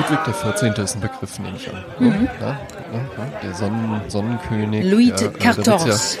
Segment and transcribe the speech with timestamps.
[0.00, 0.72] Ludwig der 14.
[0.82, 1.84] ist ein Begriff, nehme ich an.
[1.98, 2.28] Mhm.
[2.40, 2.58] Ja,
[3.42, 4.90] der Sonnen, Sonnenkönig.
[4.90, 6.18] Louis ja, XIV.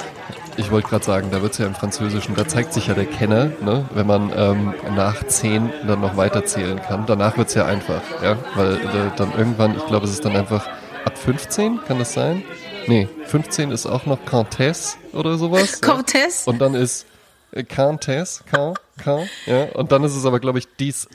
[0.58, 3.06] Ich wollte gerade sagen, da wird es ja im Französischen, da zeigt sich ja der
[3.06, 3.88] Kenner, ne?
[3.94, 7.06] wenn man ähm, nach 10 dann noch weiterzählen kann.
[7.06, 10.36] Danach wird es ja einfach, ja, weil äh, dann irgendwann, ich glaube, es ist dann
[10.36, 10.68] einfach
[11.06, 12.42] ab 15, kann das sein?
[12.86, 15.80] Nee, 15 ist auch noch Comtesse oder sowas.
[15.80, 16.44] Comtesse?
[16.46, 16.52] Ja?
[16.52, 17.06] Und dann ist
[17.52, 19.70] äh, Countess, Count, Count, ja.
[19.72, 21.08] Und dann ist es aber, glaube ich, dies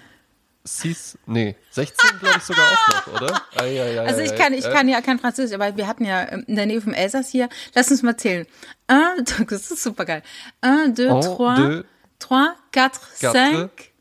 [0.68, 3.41] Sis, nee, 16 glaube ich sogar auch noch, oder?
[3.55, 6.27] Ah, ja, ja, also ich kann, ich kann ja kein Französisch, aber wir hatten ja
[6.31, 8.48] ähm, in der Nähe vom Elsass hier, lass uns mal zählen.
[8.90, 10.23] Un, das ist super geil.
[10.63, 11.85] Un, deux, trois, deux,
[12.17, 13.91] trois, quatre, quatre, cinq,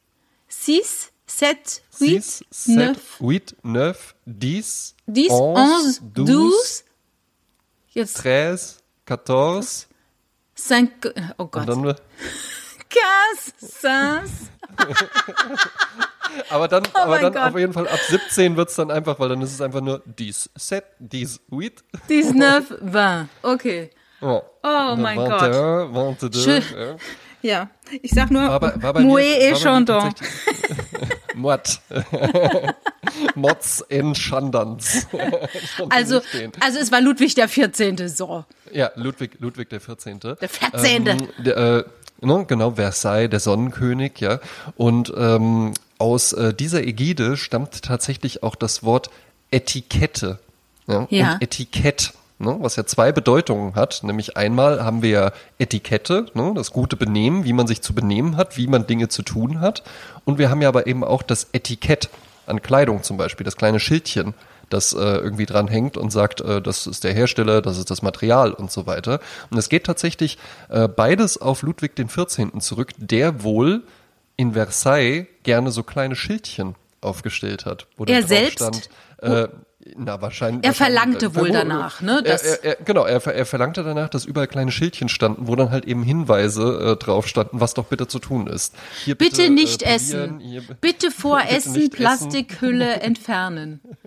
[0.48, 6.84] six, sept, huit, six, neuf, sept, huit, neuf, dix, dix, onze, douze,
[7.91, 9.87] jetzt, treize, quatorze,
[10.56, 11.69] cinq, oh Gott.
[13.83, 14.51] Dann, Quinze,
[16.51, 19.28] aber dann, oh aber dann auf jeden Fall ab 17 wird es dann einfach, weil
[19.28, 21.84] dann ist es einfach nur dies set, dies huit.
[22.09, 23.28] Dies neuf, vingt.
[23.42, 23.91] Okay.
[24.20, 24.42] Ja.
[24.62, 26.34] Oh mein Gott.
[26.34, 26.62] Schön.
[26.72, 26.97] Ja.
[27.42, 27.70] ja.
[28.03, 30.15] ich sag nur, war war Mouet et Chandon.
[31.34, 31.81] Mott.
[33.34, 35.06] Mods in Schandans.
[35.89, 36.20] also,
[36.61, 38.09] also es war Ludwig der 14.
[38.09, 38.45] so.
[38.72, 40.20] Ja, Ludwig, Ludwig der 14.
[40.20, 41.06] Der 14.
[41.06, 41.84] Ähm, der, äh,
[42.25, 44.41] ne, genau, Versailles, der Sonnenkönig, ja.
[44.77, 49.11] Und ähm, aus äh, dieser Ägide stammt tatsächlich auch das Wort
[49.50, 50.39] Etikette.
[50.86, 51.06] Ja?
[51.11, 51.33] ja.
[51.34, 54.03] Und Etikett, ne, was ja zwei Bedeutungen hat.
[54.03, 58.36] Nämlich einmal haben wir ja Etikette, ne, das gute Benehmen, wie man sich zu benehmen
[58.36, 59.83] hat, wie man Dinge zu tun hat.
[60.25, 62.11] Und wir haben ja aber eben auch das Etikett
[62.47, 64.34] an Kleidung zum Beispiel, das kleine Schildchen
[64.70, 68.03] das äh, irgendwie dran hängt und sagt, äh, das ist der Hersteller, das ist das
[68.03, 69.21] Material und so weiter.
[69.51, 72.61] Und es geht tatsächlich äh, beides auf Ludwig den 14.
[72.61, 73.83] zurück, der wohl
[74.37, 77.87] in Versailles gerne so kleine Schildchen aufgestellt hat.
[77.97, 78.59] Wo er selbst?
[78.59, 79.48] Stand, äh,
[79.97, 80.65] na, wahrscheinlich.
[80.65, 82.23] Er verlangte äh, wohl danach, ne?
[82.25, 85.71] Er, er, er, genau, er, er verlangte danach, dass überall kleine Schildchen standen, wo dann
[85.71, 88.75] halt eben Hinweise äh, drauf standen, was doch bitte zu tun ist.
[89.05, 90.41] Hier bitte, bitte nicht äh, essen.
[90.41, 93.81] Hier, bitte vor bitte Essen Plastikhülle entfernen.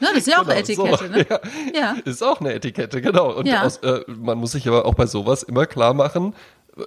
[0.00, 1.26] Ja, das ist ja auch genau, eine Etikette, so, ne?
[1.74, 3.32] Ja, ja, Ist auch eine Etikette, genau.
[3.32, 3.62] Und ja.
[3.62, 6.34] aus, äh, man muss sich aber auch bei sowas immer klar machen,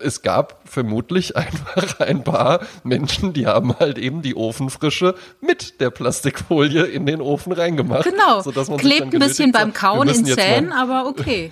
[0.01, 5.89] es gab vermutlich einfach ein paar Menschen, die haben halt eben die Ofenfrische mit der
[5.89, 8.03] Plastikfolie in den Ofen reingemacht.
[8.03, 8.41] Genau.
[8.41, 11.51] Sodass man Klebt ein bisschen beim Kauen in Zähnen, aber okay.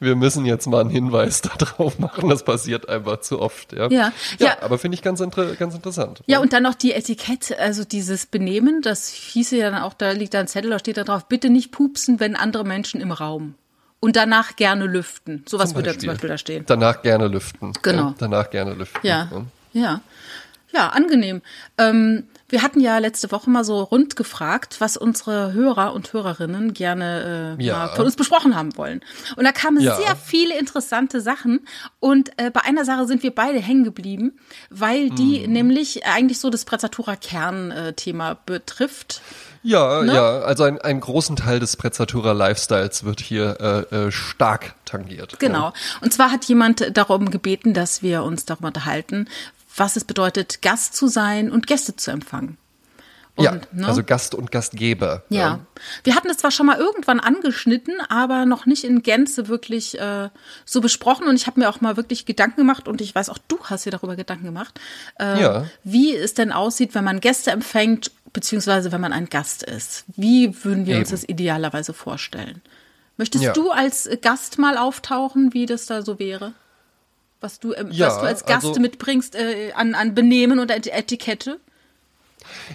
[0.00, 2.28] Wir müssen jetzt mal einen Hinweis darauf machen.
[2.28, 3.72] Das passiert einfach zu oft.
[3.72, 4.56] Ja, ja, ja, ja.
[4.62, 6.22] aber finde ich ganz, inter ganz interessant.
[6.26, 10.12] Ja, und dann noch die Etikette, also dieses Benehmen, das hieße ja dann auch, da
[10.12, 13.12] liegt da ein Zettel, da steht da drauf, bitte nicht pupsen, wenn andere Menschen im
[13.12, 13.54] Raum.
[14.00, 15.44] Und danach gerne lüften.
[15.48, 16.64] Sowas würde zum Beispiel da stehen.
[16.66, 17.72] Danach gerne lüften.
[17.82, 18.08] Genau.
[18.08, 19.06] Ja, danach gerne lüften.
[19.06, 19.28] Ja.
[19.72, 20.00] Ja.
[20.72, 21.42] Ja, angenehm.
[21.78, 26.74] Ähm, wir hatten ja letzte Woche mal so rund gefragt, was unsere Hörer und Hörerinnen
[26.74, 27.88] gerne äh, ja.
[27.88, 29.00] von uns besprochen haben wollen.
[29.36, 29.96] Und da kamen ja.
[29.96, 31.66] sehr viele interessante Sachen.
[31.98, 35.52] Und äh, bei einer Sache sind wir beide hängen geblieben, weil die hm.
[35.52, 39.22] nämlich eigentlich so das Prezzatura Kernthema betrifft.
[39.62, 40.14] Ja, ne?
[40.14, 45.38] ja, also ein, einen großen Teil des Prezzatura Lifestyles wird hier äh, äh, stark tangiert.
[45.38, 45.66] Genau.
[45.68, 45.72] Ja.
[46.00, 49.28] Und zwar hat jemand darum gebeten, dass wir uns darüber unterhalten,
[49.76, 52.58] was es bedeutet, Gast zu sein und Gäste zu empfangen.
[53.34, 53.86] Und, ja, ne?
[53.86, 55.22] also Gast und Gastgeber.
[55.30, 55.38] Ja.
[55.38, 55.60] ja.
[56.04, 60.28] wir hatten es zwar schon mal irgendwann angeschnitten, aber noch nicht in Gänze wirklich äh,
[60.66, 61.26] so besprochen.
[61.26, 63.86] Und ich habe mir auch mal wirklich Gedanken gemacht und ich weiß auch, du hast
[63.86, 64.78] dir darüber Gedanken gemacht,
[65.18, 65.66] äh, ja.
[65.82, 70.04] wie es denn aussieht, wenn man Gäste empfängt, beziehungsweise wenn man ein Gast ist.
[70.14, 71.02] Wie würden wir Eben.
[71.02, 72.60] uns das idealerweise vorstellen?
[73.16, 73.52] Möchtest ja.
[73.54, 76.52] du als Gast mal auftauchen, wie das da so wäre?
[77.42, 80.70] Was du, äh, ja, was du als Gast also, mitbringst äh, an, an Benehmen und
[80.70, 81.58] Etikette?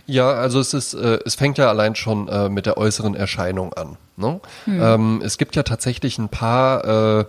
[0.06, 3.74] Ja, also es ist, äh, es fängt ja allein schon äh, mit der äußeren Erscheinung
[3.74, 3.98] an.
[4.16, 4.40] Ne?
[4.66, 4.82] Hm.
[4.82, 7.26] Ähm, es gibt ja tatsächlich ein paar, äh,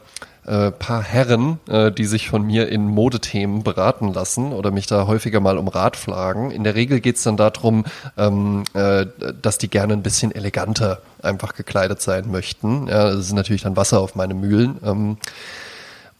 [0.47, 5.07] äh, paar Herren, äh, die sich von mir in Modethemen beraten lassen oder mich da
[5.07, 6.51] häufiger mal um Rat fragen.
[6.51, 7.85] In der Regel geht's dann darum,
[8.17, 9.07] ähm, äh,
[9.43, 12.87] dass die gerne ein bisschen eleganter einfach gekleidet sein möchten.
[12.87, 14.79] Ja, das ist natürlich dann Wasser auf meine Mühlen.
[14.85, 15.19] Ähm,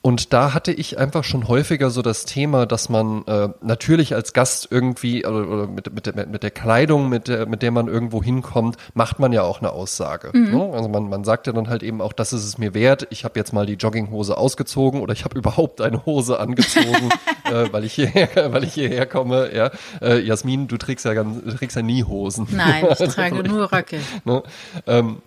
[0.01, 4.33] und da hatte ich einfach schon häufiger so das Thema, dass man äh, natürlich als
[4.33, 7.89] Gast irgendwie oder, oder mit, mit, der, mit der Kleidung, mit der, mit der man
[7.89, 10.31] irgendwo hinkommt, macht man ja auch eine Aussage.
[10.33, 10.57] Mhm.
[10.57, 10.71] Ne?
[10.73, 13.09] Also man, man sagt ja dann halt eben auch, das ist es mir wert.
[13.11, 17.11] Ich habe jetzt mal die Jogginghose ausgezogen oder ich habe überhaupt eine Hose angezogen,
[17.45, 19.51] äh, weil ich hierher, weil ich hierher komme.
[19.53, 22.47] Ja, äh, Jasmin, du trägst ja ganz, du trägst ja nie Hosen.
[22.53, 23.99] Nein, ich trage nur Röcke.
[24.25, 24.45] Ne?
[24.87, 25.23] Ähm,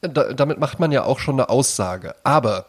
[0.00, 2.14] da, damit macht man ja auch schon eine Aussage.
[2.22, 2.66] Aber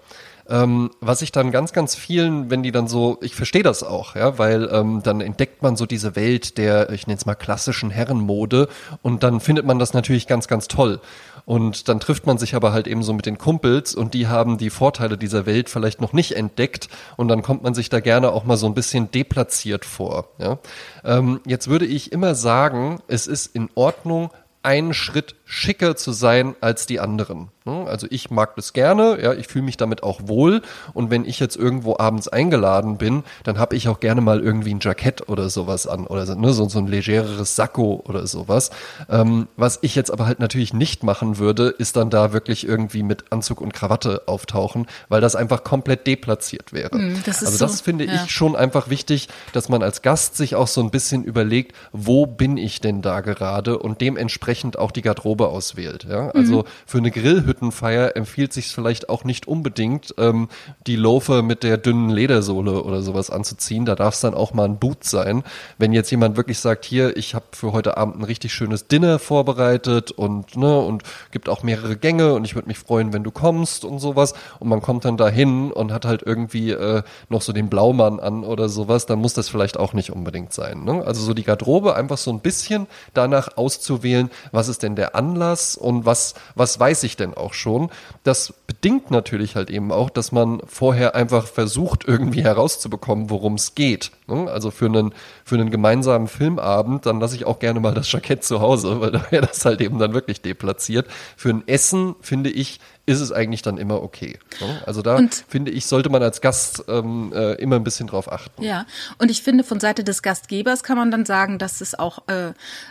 [0.49, 4.15] ähm, was ich dann ganz, ganz vielen, wenn die dann so, ich verstehe das auch,
[4.15, 7.91] ja, weil ähm, dann entdeckt man so diese Welt der, ich nenne es mal klassischen
[7.91, 8.67] Herrenmode
[9.01, 10.99] und dann findet man das natürlich ganz, ganz toll.
[11.45, 14.57] Und dann trifft man sich aber halt eben so mit den Kumpels und die haben
[14.57, 18.31] die Vorteile dieser Welt vielleicht noch nicht entdeckt und dann kommt man sich da gerne
[18.31, 20.29] auch mal so ein bisschen deplatziert vor.
[20.37, 20.59] Ja?
[21.03, 24.29] Ähm, jetzt würde ich immer sagen, es ist in Ordnung,
[24.61, 27.49] einen Schritt schicker zu sein als die anderen.
[27.65, 27.87] Ne?
[27.87, 30.61] Also ich mag das gerne, ja, ich fühle mich damit auch wohl
[30.93, 34.75] und wenn ich jetzt irgendwo abends eingeladen bin, dann habe ich auch gerne mal irgendwie
[34.75, 38.69] ein Jackett oder sowas an oder so, ne, so, so ein legereres Sakko oder sowas.
[39.09, 43.01] Ähm, was ich jetzt aber halt natürlich nicht machen würde, ist dann da wirklich irgendwie
[43.01, 46.95] mit Anzug und Krawatte auftauchen, weil das einfach komplett deplatziert wäre.
[46.95, 48.23] Mm, das also das so, finde ja.
[48.23, 52.27] ich schon einfach wichtig, dass man als Gast sich auch so ein bisschen überlegt, wo
[52.27, 56.05] bin ich denn da gerade und dementsprechend auch die Garderobe Garderobe auswählt.
[56.09, 56.29] Ja?
[56.31, 56.63] Also mhm.
[56.85, 60.49] für eine Grillhüttenfeier empfiehlt sich vielleicht auch nicht unbedingt, ähm,
[60.85, 63.85] die Loafer mit der dünnen Ledersohle oder sowas anzuziehen.
[63.85, 65.43] Da darf es dann auch mal ein Boot sein.
[65.77, 69.19] Wenn jetzt jemand wirklich sagt, hier, ich habe für heute Abend ein richtig schönes Dinner
[69.19, 73.31] vorbereitet und ne und gibt auch mehrere Gänge und ich würde mich freuen, wenn du
[73.31, 77.53] kommst und sowas und man kommt dann dahin und hat halt irgendwie äh, noch so
[77.53, 80.83] den Blaumann an oder sowas, dann muss das vielleicht auch nicht unbedingt sein.
[80.83, 81.03] Ne?
[81.05, 85.28] Also so die Garderobe einfach so ein bisschen danach auszuwählen, was ist denn der Anlass
[85.75, 87.89] und was, was weiß ich denn auch schon.
[88.23, 93.75] Das bedingt natürlich halt eben auch, dass man vorher einfach versucht, irgendwie herauszubekommen, worum es
[93.75, 94.11] geht.
[94.29, 94.49] Ne?
[94.49, 98.43] Also für einen, für einen gemeinsamen Filmabend, dann lasse ich auch gerne mal das Jackett
[98.43, 101.07] zu Hause, weil da wäre das halt eben dann wirklich deplatziert.
[101.35, 102.79] Für ein Essen, finde ich,
[103.09, 104.37] ist es eigentlich dann immer okay.
[104.61, 104.83] Ne?
[104.85, 108.31] Also da und, finde ich, sollte man als Gast ähm, äh, immer ein bisschen drauf
[108.31, 108.61] achten.
[108.61, 108.85] Ja,
[109.17, 112.49] und ich finde, von Seite des Gastgebers kann man dann sagen, dass es auch äh,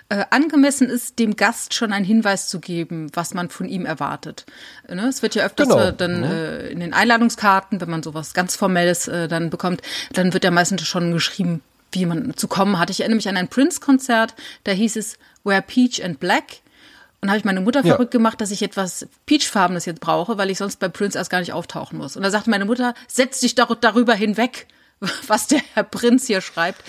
[0.08, 4.44] äh, angemessen ist, dem Gast schon einen Hinweis zu geben, was man von ihm erwartet.
[4.88, 5.06] Ne?
[5.06, 5.92] Es wird ja öfters genau.
[5.92, 6.24] Dann mhm.
[6.24, 9.82] äh, in den Einladungskarten, wenn man sowas ganz Formelles äh, dann bekommt,
[10.12, 12.90] dann wird ja meistens schon geschrieben, wie man zu kommen hat.
[12.90, 14.34] Ich erinnere mich an ein Prince-Konzert,
[14.64, 16.60] da hieß es Wear Peach and Black.
[17.20, 17.94] Und habe ich meine Mutter ja.
[17.94, 21.40] verrückt gemacht, dass ich etwas Peachfarbenes jetzt brauche, weil ich sonst bei Prince erst gar
[21.40, 22.16] nicht auftauchen muss.
[22.16, 24.68] Und da sagte meine Mutter, setz dich doch darüber hinweg,
[25.26, 26.82] was der Herr Prinz hier schreibt.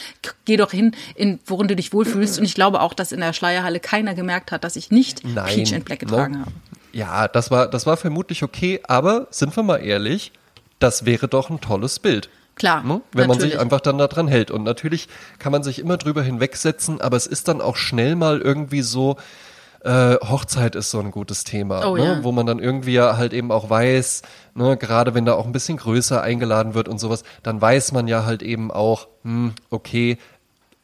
[0.46, 2.38] Geh doch hin, in, worin du dich wohlfühlst.
[2.38, 5.46] Und ich glaube auch, dass in der Schleierhalle keiner gemerkt hat, dass ich nicht Nein,
[5.48, 6.40] Peach and Black getragen no.
[6.42, 6.52] habe.
[6.92, 10.32] Ja, das war, das war vermutlich okay, aber sind wir mal ehrlich,
[10.80, 12.30] das wäre doch ein tolles Bild.
[12.60, 12.84] Klar.
[12.84, 13.02] Ne?
[13.12, 13.28] Wenn natürlich.
[13.28, 14.52] man sich einfach dann daran hält.
[14.52, 15.08] Und natürlich
[15.40, 19.16] kann man sich immer drüber hinwegsetzen, aber es ist dann auch schnell mal irgendwie so,
[19.84, 22.04] äh, Hochzeit ist so ein gutes Thema, oh, ne?
[22.04, 22.24] ja.
[22.24, 24.24] wo man dann irgendwie ja halt eben auch weiß,
[24.54, 28.10] ne, gerade wenn da auch ein bisschen größer eingeladen wird und sowas, dann weiß man
[28.10, 30.18] ja halt eben auch, hm, okay,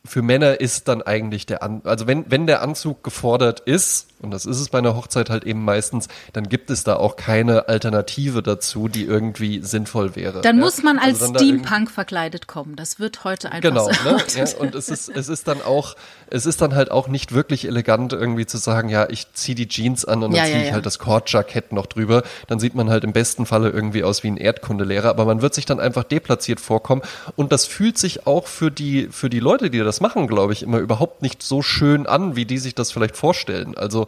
[0.06, 4.32] für Männer ist dann eigentlich der An also wenn wenn der Anzug gefordert ist und
[4.32, 7.70] das ist es bei einer Hochzeit halt eben meistens, dann gibt es da auch keine
[7.70, 10.42] Alternative dazu, die irgendwie sinnvoll wäre.
[10.42, 10.64] Dann ja?
[10.64, 12.76] muss man als also Steampunk verkleidet kommen.
[12.76, 14.10] Das wird heute einfach genau, so.
[14.10, 14.18] Ne?
[14.36, 15.96] Ja, und es ist es ist dann auch
[16.28, 19.68] es ist dann halt auch nicht wirklich elegant irgendwie zu sagen, ja, ich ziehe die
[19.68, 22.24] Jeans an und dann ja, ziehe ich halt das Kordjackett noch drüber.
[22.48, 25.54] Dann sieht man halt im besten Falle irgendwie aus wie ein Erdkundelehrer, aber man wird
[25.54, 27.02] sich dann einfach deplatziert vorkommen
[27.36, 30.64] und das fühlt sich auch für die für die Leute, die das machen, glaube ich,
[30.64, 33.78] immer überhaupt nicht so schön an, wie die sich das vielleicht vorstellen.
[33.78, 34.08] Also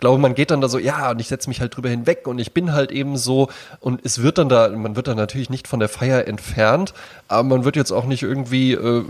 [0.00, 2.38] glaube, man geht dann da so, ja, und ich setze mich halt drüber hinweg und
[2.38, 3.48] ich bin halt eben so
[3.80, 6.94] und es wird dann da, man wird dann natürlich nicht von der Feier entfernt,
[7.28, 9.04] aber man wird jetzt auch nicht irgendwie äh,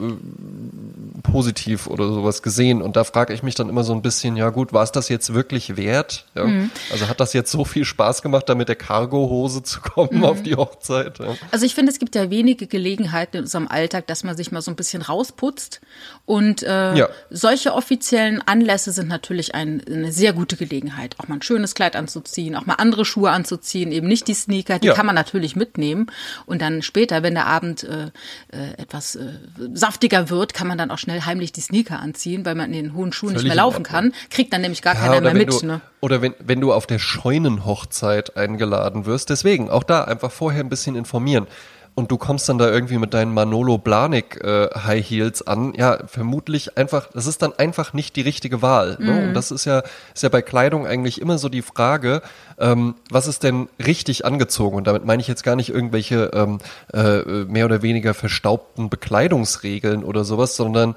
[1.22, 2.82] positiv oder sowas gesehen.
[2.82, 5.08] Und da frage ich mich dann immer so ein bisschen, ja gut, war es das
[5.08, 6.26] jetzt wirklich wert?
[6.34, 6.44] Ja?
[6.44, 6.70] Mhm.
[6.92, 10.24] Also hat das jetzt so viel Spaß gemacht, da mit der Cargo-Hose zu kommen mhm.
[10.24, 11.18] auf die Hochzeit?
[11.18, 11.34] Ja?
[11.50, 14.60] Also ich finde, es gibt ja wenige Gelegenheiten in unserem Alltag, dass man sich mal
[14.60, 15.80] so ein bisschen rausputzt.
[16.26, 17.08] Und äh, ja.
[17.30, 20.79] solche offiziellen Anlässe sind natürlich ein, eine sehr gute Gelegenheit,
[21.18, 24.78] auch mal ein schönes Kleid anzuziehen, auch mal andere Schuhe anzuziehen, eben nicht die Sneaker,
[24.78, 24.94] die ja.
[24.94, 26.06] kann man natürlich mitnehmen.
[26.46, 28.06] Und dann später, wenn der Abend äh,
[28.52, 29.32] äh, etwas äh,
[29.72, 32.94] saftiger wird, kann man dann auch schnell heimlich die Sneaker anziehen, weil man in den
[32.94, 34.12] hohen Schuhen Völlig nicht mehr laufen kann.
[34.30, 35.50] Kriegt dann nämlich gar ja, keiner mehr mit.
[35.50, 35.80] Du, ne?
[36.00, 40.68] Oder wenn, wenn du auf der Scheunenhochzeit eingeladen wirst, deswegen auch da einfach vorher ein
[40.68, 41.46] bisschen informieren
[41.94, 45.98] und du kommst dann da irgendwie mit deinen Manolo Blahnik äh, High Heels an, ja,
[46.06, 48.96] vermutlich einfach, das ist dann einfach nicht die richtige Wahl.
[49.00, 49.12] Ne?
[49.12, 49.28] Mhm.
[49.28, 49.82] Und das ist ja,
[50.14, 52.22] ist ja bei Kleidung eigentlich immer so die Frage,
[52.58, 54.76] ähm, was ist denn richtig angezogen?
[54.76, 56.58] Und damit meine ich jetzt gar nicht irgendwelche ähm,
[56.92, 60.96] äh, mehr oder weniger verstaubten Bekleidungsregeln oder sowas, sondern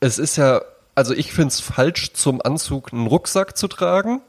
[0.00, 0.60] es ist ja,
[0.94, 4.20] also ich finde es falsch, zum Anzug einen Rucksack zu tragen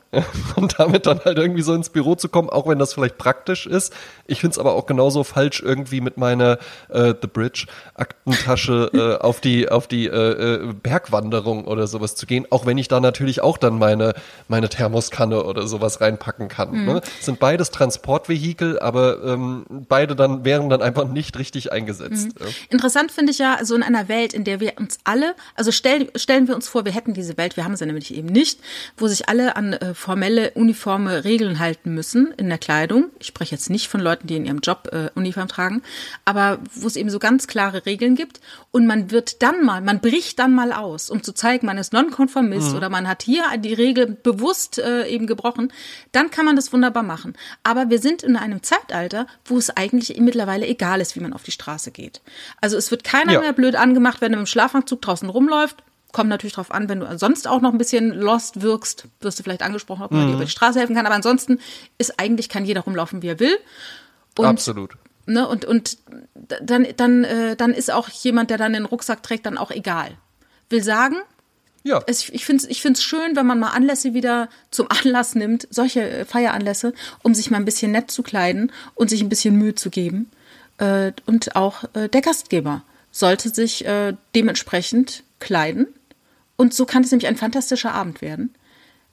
[0.56, 3.68] und damit dann halt irgendwie so ins Büro zu kommen, auch wenn das vielleicht praktisch
[3.68, 3.94] ist.
[4.26, 6.58] Ich finde es aber auch genauso falsch, irgendwie mit meiner
[6.90, 8.90] äh, The Bridge Aktentasche
[9.22, 12.88] äh, auf die auf die äh, äh, Bergwanderung oder sowas zu gehen, auch wenn ich
[12.88, 14.14] da natürlich auch dann meine
[14.48, 16.72] meine Thermoskanne oder sowas reinpacken kann.
[16.72, 16.86] Mhm.
[16.86, 17.02] Ne?
[17.20, 22.28] sind beides Transportvehikel, aber ähm, beide dann wären dann einfach nicht richtig eingesetzt.
[22.28, 22.34] Mhm.
[22.40, 22.46] Ja.
[22.70, 26.08] Interessant finde ich ja, so in einer Welt, in der wir uns alle, also stellen
[26.16, 28.60] stellen wir uns vor, wir hätten diese Welt, wir haben sie nämlich eben nicht,
[28.98, 33.12] wo sich alle an äh, formelle, uniforme Regeln halten müssen in der Kleidung.
[33.20, 35.84] Ich spreche jetzt nicht von Leuten, die in ihrem Job äh, Uniform tragen,
[36.24, 38.40] aber wo es eben so ganz klare Regeln gibt
[38.72, 41.92] und man wird dann mal, man bricht dann mal aus, um zu zeigen, man ist
[41.92, 42.78] Nonkonformist mhm.
[42.78, 45.74] oder man hat hier die Regel bewusst äh, eben gebrochen,
[46.14, 47.34] dann kann man das wunderbar machen.
[47.64, 51.44] Aber wir sind in einem Zeitalter, wo es eigentlich mittlerweile egal ist, wie man auf
[51.44, 52.22] die Straße geht.
[52.62, 53.42] Also es wird keiner ja.
[53.42, 57.02] mehr blöd angemacht, wenn er mit dem Schlafanzug draußen rumläuft kommt natürlich drauf an, wenn
[57.02, 60.28] du sonst auch noch ein bisschen lost wirkst, wirst du vielleicht angesprochen, ob man mhm.
[60.28, 61.06] dir über die Straße helfen kann.
[61.06, 61.60] Aber ansonsten
[61.98, 63.58] ist eigentlich, kann jeder rumlaufen, wie er will.
[64.38, 64.96] Und, Absolut.
[65.26, 65.98] Ne, und, und
[66.62, 70.18] dann, dann, äh, dann ist auch jemand, der dann den Rucksack trägt, dann auch egal.
[70.70, 71.18] Will sagen,
[71.84, 72.02] ja.
[72.08, 75.68] Es, ich finde es ich find's schön, wenn man mal Anlässe wieder zum Anlass nimmt,
[75.70, 79.56] solche äh, Feieranlässe, um sich mal ein bisschen nett zu kleiden und sich ein bisschen
[79.56, 80.30] Mühe zu geben.
[80.78, 85.88] Äh, und auch äh, der Gastgeber sollte sich äh, dementsprechend kleiden
[86.60, 88.54] und so kann es nämlich ein fantastischer Abend werden.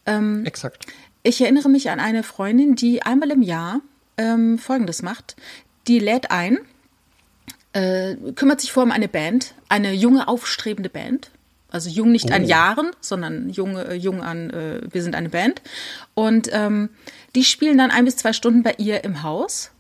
[0.05, 0.85] Ähm, Exakt.
[1.23, 3.83] Ich erinnere mich an eine Freundin, die einmal im Jahr
[4.17, 5.37] ähm, Folgendes macht.
[5.87, 6.59] Die lädt ein,
[7.73, 11.31] äh, kümmert sich vor um eine Band, eine junge, aufstrebende Band.
[11.71, 12.35] Also jung nicht oh.
[12.35, 15.63] an Jahren, sondern jung, äh, jung an, äh, wir sind eine Band.
[16.15, 16.91] Und ähm,
[17.37, 19.71] die spielen dann ein bis zwei Stunden bei ihr im Haus.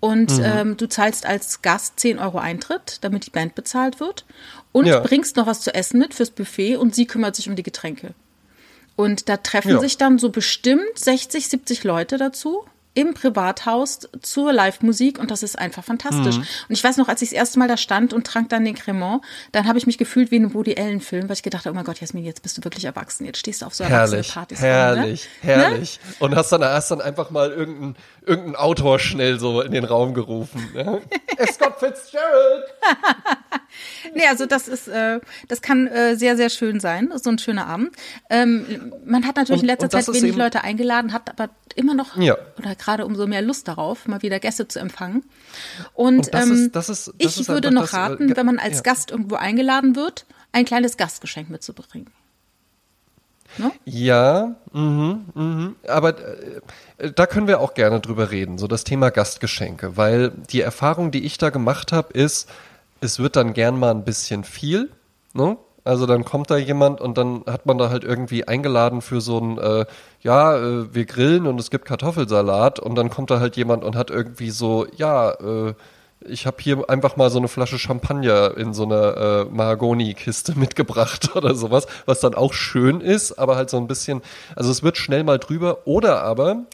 [0.00, 0.44] Und mhm.
[0.44, 4.24] ähm, du zahlst als Gast 10 Euro Eintritt, damit die Band bezahlt wird
[4.72, 5.00] und ja.
[5.00, 8.14] bringst noch was zu essen mit fürs Buffet und sie kümmert sich um die Getränke.
[8.96, 9.80] Und da treffen ja.
[9.80, 15.58] sich dann so bestimmt 60, 70 Leute dazu im Privathaus zur Live-Musik und das ist
[15.58, 16.36] einfach fantastisch.
[16.36, 16.46] Mhm.
[16.68, 18.74] Und ich weiß noch, als ich das erste Mal da stand und trank dann den
[18.74, 21.72] Cremant, dann habe ich mich gefühlt wie in einem Woody Allen-Film, weil ich gedacht habe,
[21.72, 24.22] oh mein Gott, Jasmin, jetzt bist du wirklich erwachsen, jetzt stehst du auf so erwachsene
[24.22, 24.60] Partys.
[24.60, 25.56] Herrlich, rum, ne?
[25.56, 26.00] herrlich.
[26.04, 26.14] Ne?
[26.18, 27.96] Und hast dann, hast dann einfach mal irgendeinen
[28.30, 30.68] irgendein Autor schnell so in den Raum gerufen.
[30.74, 31.00] Ne?
[31.52, 32.64] Scott Fitzgerald!
[34.14, 37.66] nee, also das ist, äh, das kann äh, sehr, sehr schön sein, so ein schöner
[37.66, 37.94] Abend.
[38.28, 42.16] Ähm, man hat natürlich und, in letzter Zeit wenig Leute eingeladen, hat aber immer noch
[42.16, 42.36] ja.
[42.58, 45.24] oder gerade umso mehr Lust darauf, mal wieder Gäste zu empfangen.
[45.94, 48.46] Und, und das ähm, ist, das ist, das ich ist würde noch äh, raten, wenn
[48.46, 48.82] man als ja.
[48.82, 52.10] Gast irgendwo eingeladen wird, ein kleines Gastgeschenk mitzubringen.
[53.58, 53.72] Ne?
[53.84, 55.76] Ja, mhm, mhm.
[55.86, 56.18] aber
[56.98, 61.10] äh, da können wir auch gerne drüber reden, so das Thema Gastgeschenke, weil die Erfahrung,
[61.10, 62.48] die ich da gemacht habe, ist,
[63.00, 64.90] es wird dann gern mal ein bisschen viel,
[65.32, 65.56] ne?
[65.84, 69.38] Also dann kommt da jemand und dann hat man da halt irgendwie eingeladen für so
[69.38, 69.86] ein, äh,
[70.20, 73.96] ja, äh, wir grillen und es gibt Kartoffelsalat und dann kommt da halt jemand und
[73.96, 75.74] hat irgendwie so, ja, äh,
[76.26, 81.34] ich habe hier einfach mal so eine Flasche Champagner in so einer äh, Mahagoni-Kiste mitgebracht
[81.34, 84.22] oder sowas, was dann auch schön ist, aber halt so ein bisschen,
[84.54, 85.86] also es wird schnell mal drüber.
[85.86, 86.64] Oder aber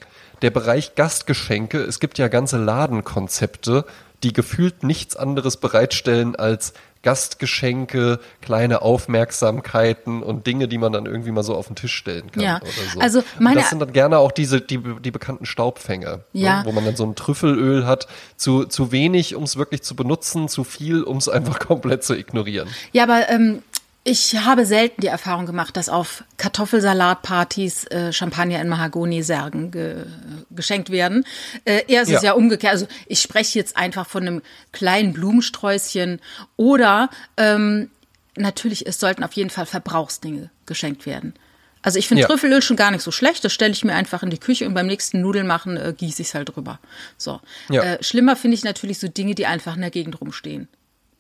[0.43, 3.85] der Bereich Gastgeschenke, es gibt ja ganze Ladenkonzepte,
[4.23, 6.73] die gefühlt nichts anderes bereitstellen als
[7.07, 12.33] Gastgeschenke, kleine Aufmerksamkeiten und Dinge, die man dann irgendwie mal so auf den Tisch stellen
[12.33, 12.43] kann.
[12.43, 12.61] Ja,
[12.93, 12.99] so.
[12.99, 16.59] also meine, das sind dann gerne auch diese die, die bekannten Staubfänger, ne, ja.
[16.59, 19.95] ne, wo man dann so ein Trüffelöl hat, zu zu wenig, um es wirklich zu
[19.95, 22.69] benutzen, zu viel, um es einfach komplett zu ignorieren.
[22.91, 23.63] Ja, aber ähm,
[24.09, 30.07] ich habe selten die Erfahrung gemacht, dass auf Kartoffelsalatpartys äh, Champagner in Mahagoni-Särgen ge
[30.49, 31.27] geschenkt werden.
[31.65, 32.17] Äh, eher ist ja.
[32.19, 32.73] es ja umgekehrt.
[32.73, 36.21] Also ich spreche jetzt einfach von einem kleinen Blumensträußchen
[36.55, 37.91] oder ähm,
[38.37, 41.35] natürlich, es sollten auf jeden Fall Verbrauchsdinge geschenkt werden.
[41.83, 42.29] Also ich finde ja.
[42.29, 43.45] Trüffelöl schon gar nicht so schlecht.
[43.45, 46.23] Das stelle ich mir einfach in die Küche und beim nächsten Nudeln machen äh, gieße
[46.23, 46.79] ich es halt drüber.
[47.19, 47.41] So.
[47.71, 47.83] Ja.
[47.83, 50.69] Äh, schlimmer finde ich natürlich so Dinge, die einfach in der Gegend rumstehen.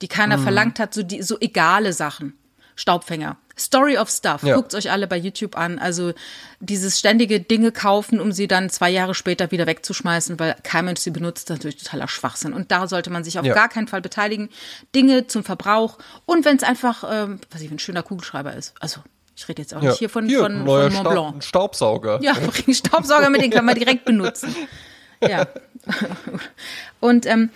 [0.03, 0.43] Die keiner mhm.
[0.45, 2.35] verlangt hat, so die so egale Sachen.
[2.77, 3.37] Staubfänger.
[3.59, 4.43] Story of Stuff.
[4.43, 4.55] Ja.
[4.55, 5.79] Guckt euch alle bei YouTube an.
[5.79, 6.13] Also
[6.61, 11.01] dieses ständige Dinge kaufen, um sie dann zwei Jahre später wieder wegzuschmeißen, weil kein Mensch
[11.01, 12.53] sie benutzt, ist natürlich totaler Schwachsinn.
[12.53, 13.55] Und da sollte man sich auf ja.
[13.55, 14.51] gar keinen Fall beteiligen.
[14.95, 15.99] Dinge zum Verbrauch.
[16.27, 18.75] Und wenn es einfach, ähm, was ich, ein schöner Kugelschreiber ist.
[18.79, 19.01] Also
[19.35, 19.91] ich rede jetzt auch ja.
[19.91, 21.37] nicht hier von, hier, von, von Mont Blanc.
[21.37, 22.21] Ein Staubsauger.
[22.23, 22.35] Ja,
[22.71, 24.55] Staubsauger mit, den kann man direkt benutzen.
[25.27, 25.47] Ja.
[27.01, 27.49] Und ähm,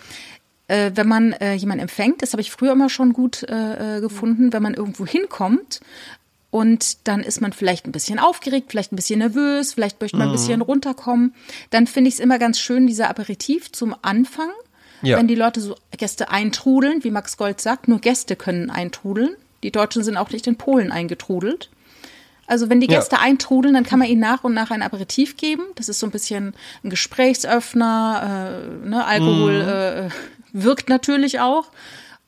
[0.71, 4.01] äh, wenn man äh, jemanden empfängt, das habe ich früher immer schon gut äh, äh,
[4.01, 5.81] gefunden, wenn man irgendwo hinkommt
[6.49, 10.29] und dann ist man vielleicht ein bisschen aufgeregt, vielleicht ein bisschen nervös, vielleicht möchte man
[10.29, 10.37] ein mhm.
[10.37, 11.35] bisschen runterkommen,
[11.71, 14.49] dann finde ich es immer ganz schön, dieser Aperitif zum Anfang,
[15.01, 15.17] ja.
[15.17, 19.35] wenn die Leute so Gäste eintrudeln, wie Max Gold sagt, nur Gäste können eintrudeln.
[19.63, 21.69] Die Deutschen sind auch nicht in Polen eingetrudelt.
[22.47, 23.21] Also wenn die Gäste ja.
[23.21, 25.63] eintrudeln, dann kann man ihnen nach und nach ein Aperitif geben.
[25.75, 28.81] Das ist so ein bisschen ein Gesprächsöffner.
[28.83, 29.05] Äh, ne?
[29.05, 29.69] Alkohol mm.
[29.69, 30.09] äh,
[30.53, 31.71] wirkt natürlich auch.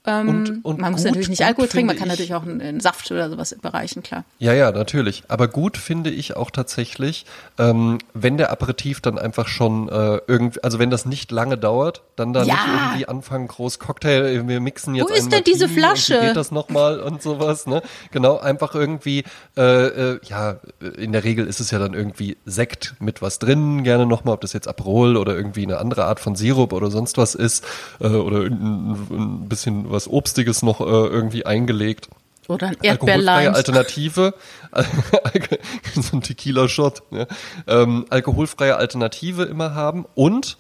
[0.06, 2.80] Ähm, und, und man muss natürlich nicht Alkohol trinken, man kann natürlich auch einen, einen,
[2.82, 4.26] Saft oder sowas bereichen, klar.
[4.38, 5.24] Ja, ja, natürlich.
[5.30, 7.26] Aber gut finde ich auch tatsächlich,
[7.58, 12.02] ähm, wenn der Aperitif dann einfach schon äh, irgendwie, also wenn das nicht lange dauert,
[12.18, 12.54] dann da ja.
[12.54, 16.20] nicht irgendwie anfangen, groß Cocktail, wir mixen jetzt Wo ist denn diese Flasche?
[16.20, 17.82] geht das nochmal und sowas, ne?
[18.12, 19.24] Genau, einfach irgendwie,
[19.56, 20.58] äh, äh, ja,
[20.98, 24.42] in der Regel ist es ja dann irgendwie Sekt mit was drin, gerne nochmal, ob
[24.42, 27.64] das jetzt Aperol oder irgendwie eine andere Art von Sirup oder sonst was ist,
[28.02, 32.10] äh, oder ein, ein bisschen was Obstiges noch äh, irgendwie eingelegt.
[32.50, 33.56] Oder ein Erdbeerlein.
[33.56, 34.34] Alternative,
[35.96, 37.28] so ein Tequila-Shot, ne?
[37.68, 40.58] ähm, alkoholfreie Alternative immer haben und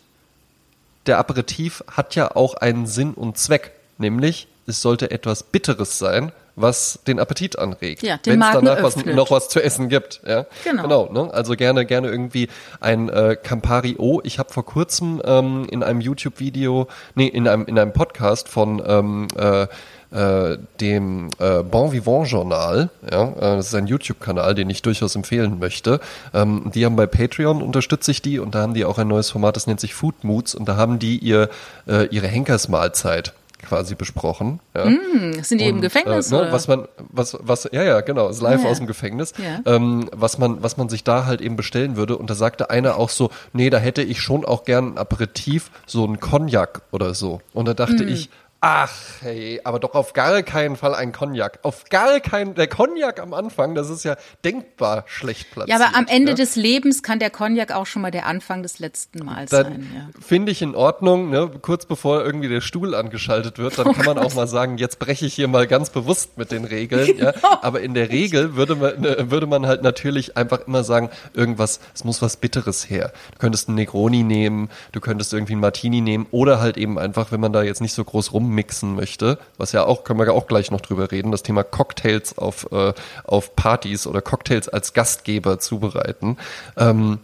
[1.05, 6.31] der Aperitif hat ja auch einen Sinn und Zweck, nämlich es sollte etwas Bitteres sein,
[6.55, 8.03] was den Appetit anregt.
[8.03, 10.21] Ja, Wenn es danach was, noch was zu essen gibt.
[10.25, 10.45] Ja?
[10.63, 10.83] Genau.
[10.83, 11.33] genau ne?
[11.33, 14.21] Also gerne, gerne irgendwie ein äh, Campari O.
[14.23, 18.81] Ich habe vor kurzem ähm, in einem YouTube-Video, nee, in einem, in einem Podcast von
[18.85, 19.67] ähm, äh,
[20.13, 25.15] äh, dem äh, Bon Vivant Journal, ja, äh, das ist ein YouTube-Kanal, den ich durchaus
[25.15, 25.99] empfehlen möchte.
[26.33, 29.31] Ähm, die haben bei Patreon unterstütze ich die und da haben die auch ein neues
[29.31, 31.49] Format, das nennt sich Food Moods und da haben die ihr
[31.87, 33.33] äh, ihre Henkersmahlzeit
[33.63, 34.59] quasi besprochen.
[34.75, 34.85] Ja.
[34.85, 36.31] Mm, sind die und, im Gefängnis?
[36.31, 39.33] Äh, ne, was man, was, was, ja, ja, genau, ist live ja, aus dem Gefängnis.
[39.65, 42.17] Ähm, was man, was man sich da halt eben bestellen würde.
[42.17, 45.71] Und da sagte einer auch so, nee, da hätte ich schon auch gern ein Aperitif,
[45.85, 47.41] so ein Cognac oder so.
[47.53, 48.07] Und da dachte mm.
[48.09, 48.29] ich,
[48.65, 51.59] Ach, hey, aber doch auf gar keinen Fall ein Cognac.
[51.63, 54.15] Auf gar keinen, der Cognac am Anfang, das ist ja
[54.45, 55.77] denkbar schlecht platziert.
[55.77, 56.35] Ja, aber am Ende ja.
[56.37, 59.91] des Lebens kann der Cognac auch schon mal der Anfang des letzten Mals dann sein.
[59.93, 60.21] Ja.
[60.25, 61.51] Finde ich in Ordnung, ne?
[61.61, 64.27] kurz bevor irgendwie der Stuhl angeschaltet wird, dann oh kann man Gott.
[64.27, 67.17] auch mal sagen, jetzt breche ich hier mal ganz bewusst mit den Regeln.
[67.17, 67.33] ja?
[67.61, 71.81] Aber in der Regel würde man, ne, würde man halt natürlich einfach immer sagen, irgendwas,
[71.93, 73.11] es muss was Bitteres her.
[73.33, 77.33] Du könntest einen Negroni nehmen, du könntest irgendwie einen Martini nehmen oder halt eben einfach,
[77.33, 80.25] wenn man da jetzt nicht so groß rum mixen möchte, was ja auch, können wir
[80.27, 82.93] ja auch gleich noch drüber reden, das Thema Cocktails auf, äh,
[83.25, 86.37] auf Partys oder Cocktails als Gastgeber zubereiten,
[86.77, 87.19] ähm,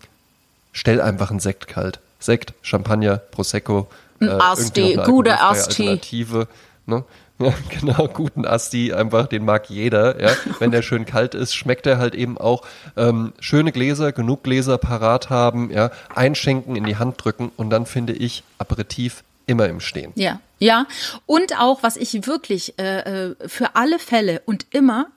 [0.72, 2.00] stell einfach einen Sekt kalt.
[2.20, 3.88] Sekt, Champagner, Prosecco,
[4.22, 5.84] äh, Asti, gute Asti.
[5.84, 6.48] Alternative,
[6.86, 7.04] ne?
[7.42, 10.36] Ja, genau, guten Asti, einfach, den mag jeder, ja.
[10.60, 12.64] Wenn der schön kalt ist, schmeckt er halt eben auch.
[12.98, 17.86] Ähm, schöne Gläser, genug Gläser parat haben, ja, einschenken, in die Hand drücken und dann
[17.86, 20.12] finde ich Aperitif immer im Stehen.
[20.16, 20.86] Ja, ja.
[21.26, 25.08] Und auch, was ich wirklich äh, äh, für alle Fälle und immer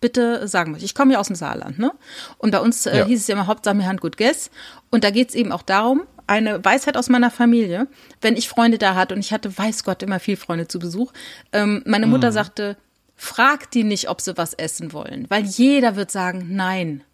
[0.00, 0.84] bitte sagen möchte.
[0.84, 1.92] Ich komme ja aus dem Saarland, ne?
[2.36, 3.06] Und bei uns äh, ja.
[3.06, 4.50] hieß es ja immer Hauptsache wir haben gut Guess.
[4.90, 7.86] Und da geht es eben auch darum, eine Weisheit aus meiner Familie,
[8.20, 11.12] wenn ich Freunde da hatte und ich hatte, weiß Gott, immer viel Freunde zu Besuch.
[11.52, 12.32] Ähm, meine Mutter mm.
[12.32, 12.76] sagte,
[13.16, 17.04] frag die nicht, ob sie was essen wollen, weil jeder wird sagen, nein.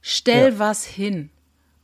[0.00, 0.58] Stell ja.
[0.58, 1.30] was hin.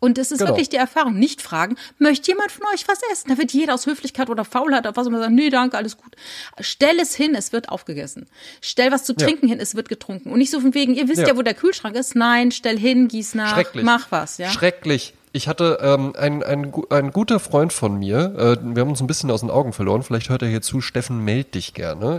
[0.05, 0.51] Und es ist genau.
[0.51, 1.19] wirklich die Erfahrung.
[1.19, 3.31] Nicht fragen, möchte jemand von euch was essen?
[3.31, 6.15] Da wird jeder aus Höflichkeit oder Faulheit auf was immer sagen, nee, danke, alles gut.
[6.61, 8.27] Stell es hin, es wird aufgegessen.
[8.61, 9.53] Stell was zu trinken ja.
[9.53, 10.31] hin, es wird getrunken.
[10.31, 11.29] Und nicht so von wegen, ihr wisst ja.
[11.29, 12.17] ja, wo der Kühlschrank ist.
[12.17, 14.37] Nein, stell hin, gieß nach, mach was.
[14.37, 14.51] Ja?
[14.51, 15.15] Schrecklich.
[15.33, 19.07] Ich hatte ähm, ein, ein, ein guter Freund von mir, äh, wir haben uns ein
[19.07, 22.19] bisschen aus den Augen verloren, vielleicht hört er hier zu, Steffen, meld dich gerne.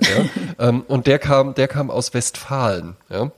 [0.58, 0.68] Ja?
[0.70, 2.96] ähm, und der kam, der kam aus Westfalen.
[3.10, 3.32] Ja?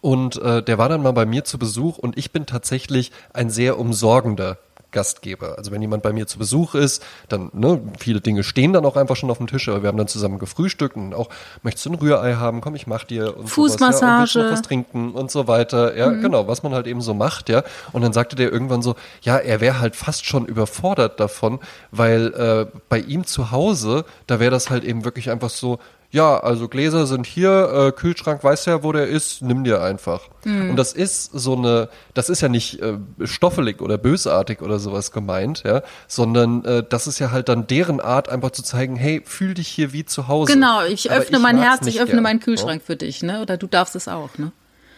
[0.00, 3.50] Und äh, der war dann mal bei mir zu Besuch und ich bin tatsächlich ein
[3.50, 4.58] sehr umsorgender
[4.90, 5.56] Gastgeber.
[5.56, 8.96] Also wenn jemand bei mir zu Besuch ist, dann, ne, viele Dinge stehen dann auch
[8.96, 11.28] einfach schon auf dem Tisch, aber wir haben dann zusammen gefrühstückt und auch,
[11.62, 12.60] möchtest du ein Rührei haben?
[12.60, 14.26] Komm, ich mach dir und Fußmassage.
[14.26, 15.96] Sowas, ja, und noch was trinken und so weiter.
[15.96, 16.22] Ja, mhm.
[16.22, 17.62] genau, was man halt eben so macht, ja.
[17.92, 21.60] Und dann sagte der irgendwann so, ja, er wäre halt fast schon überfordert davon,
[21.90, 25.78] weil äh, bei ihm zu Hause, da wäre das halt eben wirklich einfach so,
[26.12, 30.22] ja, also Gläser sind hier, äh, Kühlschrank weiß ja, wo der ist, nimm dir einfach.
[30.44, 30.70] Mhm.
[30.70, 35.12] Und das ist so eine, das ist ja nicht äh, stoffelig oder bösartig oder sowas
[35.12, 39.22] gemeint, ja, sondern äh, das ist ja halt dann deren Art, einfach zu zeigen, hey,
[39.24, 40.52] fühl dich hier wie zu Hause.
[40.52, 42.86] Genau, ich öffne ich mein Herz, ich öffne gern, meinen Kühlschrank ja?
[42.86, 43.40] für dich, ne?
[43.40, 44.50] Oder du darfst es auch, ne?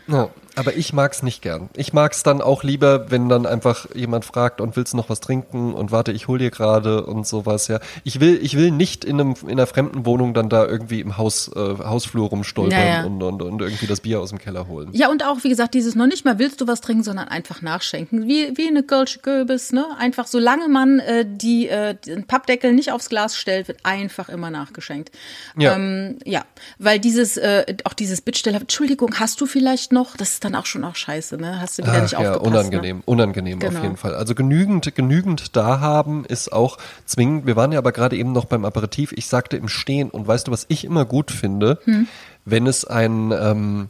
[0.06, 1.70] Ja, aber ich mag's nicht gern.
[1.76, 5.20] Ich mag's dann auch lieber, wenn dann einfach jemand fragt und willst du noch was
[5.20, 7.80] trinken und warte, ich hol dir gerade und sowas, ja.
[8.04, 11.16] Ich will, ich will nicht in einem, in einer fremden Wohnung dann da irgendwie im
[11.16, 13.04] Haus, äh, Hausflur rumstolpern naja.
[13.04, 14.90] und, und, und irgendwie das Bier aus dem Keller holen.
[14.92, 17.62] Ja, und auch, wie gesagt, dieses noch nicht mal willst du was trinken, sondern einfach
[17.62, 18.26] nachschenken.
[18.26, 19.86] Wie, wie eine Gölsche Göbis, ne?
[19.98, 24.50] Einfach, solange man äh, die, äh, den Pappdeckel nicht aufs Glas stellt, wird einfach immer
[24.50, 25.12] nachgeschenkt.
[25.56, 25.76] Ja.
[25.76, 26.44] Ähm, ja,
[26.78, 30.66] weil dieses, äh, auch dieses Bittsteller, Entschuldigung, hast du vielleicht noch, das ist dann auch
[30.66, 31.60] schon auch scheiße, ne?
[31.60, 32.42] Hast du wieder Ach, nicht ja, aufgepasst.
[32.42, 32.48] Ne?
[32.50, 33.02] Unangenehm, ne?
[33.06, 33.76] unangenehm genau.
[33.76, 34.14] auf jeden Fall.
[34.14, 37.46] Also genügend, genügend da haben ist auch zwingend.
[37.46, 39.12] Wir waren ja aber gerade eben noch beim Aperitif.
[39.12, 42.08] Ich sagte im Stehen und weißt du, was ich immer gut finde, hm.
[42.44, 43.88] wenn es ein, ähm,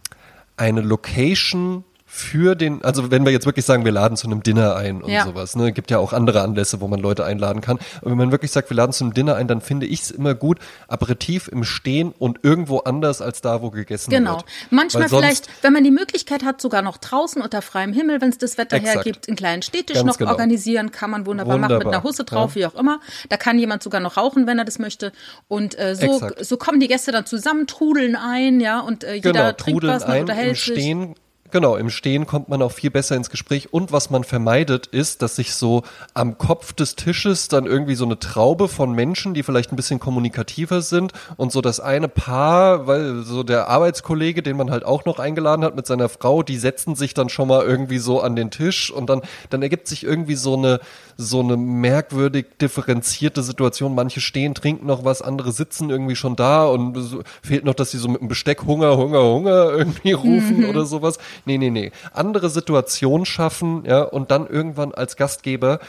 [0.56, 4.76] eine Location für den, also wenn wir jetzt wirklich sagen, wir laden zu einem Dinner
[4.76, 5.24] ein und ja.
[5.24, 7.78] sowas, ne, gibt ja auch andere Anlässe, wo man Leute einladen kann.
[8.02, 10.10] Aber wenn man wirklich sagt, wir laden zu einem Dinner ein, dann finde ich es
[10.10, 14.36] immer gut, Aperitif im Stehen und irgendwo anders als da, wo gegessen genau.
[14.36, 14.44] wird.
[14.44, 14.82] Genau.
[14.82, 18.36] Manchmal vielleicht, wenn man die Möglichkeit hat, sogar noch draußen unter freiem Himmel, wenn es
[18.36, 18.96] das Wetter Exakt.
[18.96, 20.32] hergibt, einen kleinen Städtisch Ganz noch genau.
[20.32, 22.60] organisieren, kann man wunderbar, wunderbar, machen mit einer Husse drauf, ja.
[22.60, 23.00] wie auch immer.
[23.30, 25.12] Da kann jemand sogar noch rauchen, wenn er das möchte.
[25.48, 29.32] Und äh, so, so kommen die Gäste dann zusammen, trudeln ein, ja, und äh, jeder
[29.32, 30.74] genau, trinkt was, man unterhält sich.
[30.74, 31.14] Stehen
[31.52, 33.74] Genau, im Stehen kommt man auch viel besser ins Gespräch.
[33.74, 35.82] Und was man vermeidet, ist, dass sich so
[36.14, 40.00] am Kopf des Tisches dann irgendwie so eine Traube von Menschen, die vielleicht ein bisschen
[40.00, 45.04] kommunikativer sind und so das eine Paar, weil so der Arbeitskollege, den man halt auch
[45.04, 48.34] noch eingeladen hat mit seiner Frau, die setzen sich dann schon mal irgendwie so an
[48.34, 50.80] den Tisch und dann, dann ergibt sich irgendwie so eine,
[51.18, 53.94] so eine merkwürdig differenzierte Situation.
[53.94, 57.90] Manche stehen, trinken noch was, andere sitzen irgendwie schon da und so, fehlt noch, dass
[57.90, 60.70] sie so mit dem Besteck Hunger, Hunger, Hunger irgendwie rufen mhm.
[60.70, 61.92] oder sowas nee, nee, nee.
[62.12, 65.80] Andere Situationen schaffen, ja, und dann irgendwann als Gastgeber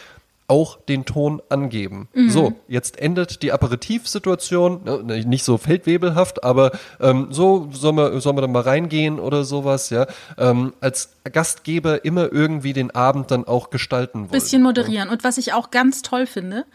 [0.47, 2.09] auch den Ton angeben.
[2.13, 2.29] Mhm.
[2.29, 8.37] So, jetzt endet die Aperitivsituation, ne, nicht so feldwebelhaft, aber ähm, so sollen wir, sollen
[8.37, 10.05] wir dann mal reingehen oder sowas, ja.
[10.37, 14.31] Ähm, als Gastgeber immer irgendwie den Abend dann auch gestalten wollen.
[14.31, 15.07] Bisschen moderieren.
[15.07, 15.11] Ja.
[15.11, 16.65] Und was ich auch ganz toll finde,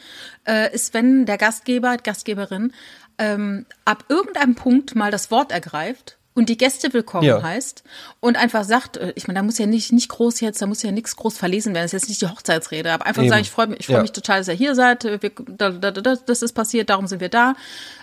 [0.47, 2.73] äh, ist, wenn der Gastgeber, Gastgeberin
[3.19, 7.43] ähm, ab irgendeinem Punkt mal das Wort ergreift und die Gäste willkommen ja.
[7.43, 7.83] heißt
[8.21, 10.85] und einfach sagt, äh, ich meine, da muss ja nicht, nicht groß jetzt, da muss
[10.85, 13.31] ja nichts groß verlesen werden, das ist jetzt nicht die Hochzeitsrede, aber einfach Eben.
[13.31, 14.03] sagen, ich freue mich, ich freue ja.
[14.03, 17.21] mich total, dass ihr hier seid, wir, da, da, da, das ist passiert, darum sind
[17.21, 17.55] wir da,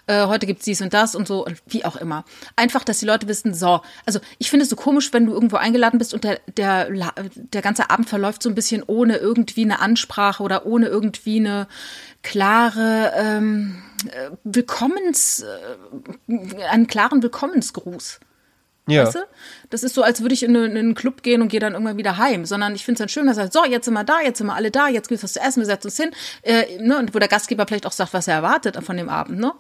[0.08, 2.26] äh, heute gibt's dies und das und so und wie auch immer.
[2.58, 5.56] Einfach, dass die Leute wissen, so, also ich finde es so komisch, wenn du irgendwo
[5.56, 6.89] eingeladen bist und der, der,
[7.36, 11.67] der ganze Abend verläuft so ein bisschen ohne irgendwie eine Ansprache oder ohne irgendwie eine
[12.21, 13.94] klare ähm, äh,
[14.44, 15.44] Willkommens,
[16.28, 18.20] äh, einen klaren Willkommensgruß.
[18.88, 19.06] Ja.
[19.06, 19.20] Weißt du?
[19.70, 21.98] Das ist so, als würde ich in, in, einen Club gehen und gehe dann irgendwann
[21.98, 22.46] wieder heim.
[22.46, 24.38] Sondern ich finde es dann schön, dass er sagt, so, jetzt sind wir da, jetzt
[24.38, 26.12] sind wir alle da, jetzt gibt es was zu essen, wir setzen uns hin.
[26.44, 26.98] Äh, ne?
[26.98, 29.39] Und wo der Gastgeber vielleicht auch sagt, was er erwartet von dem Abend.
[29.39, 29.54] Ne?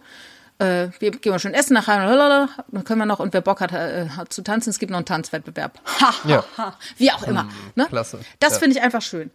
[0.59, 3.73] Äh, wir gehen mal schön essen nachher, dann können wir noch, und wer Bock hat,
[3.73, 5.79] äh, hat zu tanzen, es gibt noch einen Tanzwettbewerb.
[6.25, 6.45] ja.
[6.97, 7.41] Wie auch immer.
[7.41, 7.85] Hm, ne?
[7.87, 8.19] Klasse.
[8.39, 8.59] Das ja.
[8.59, 9.31] finde ich einfach schön.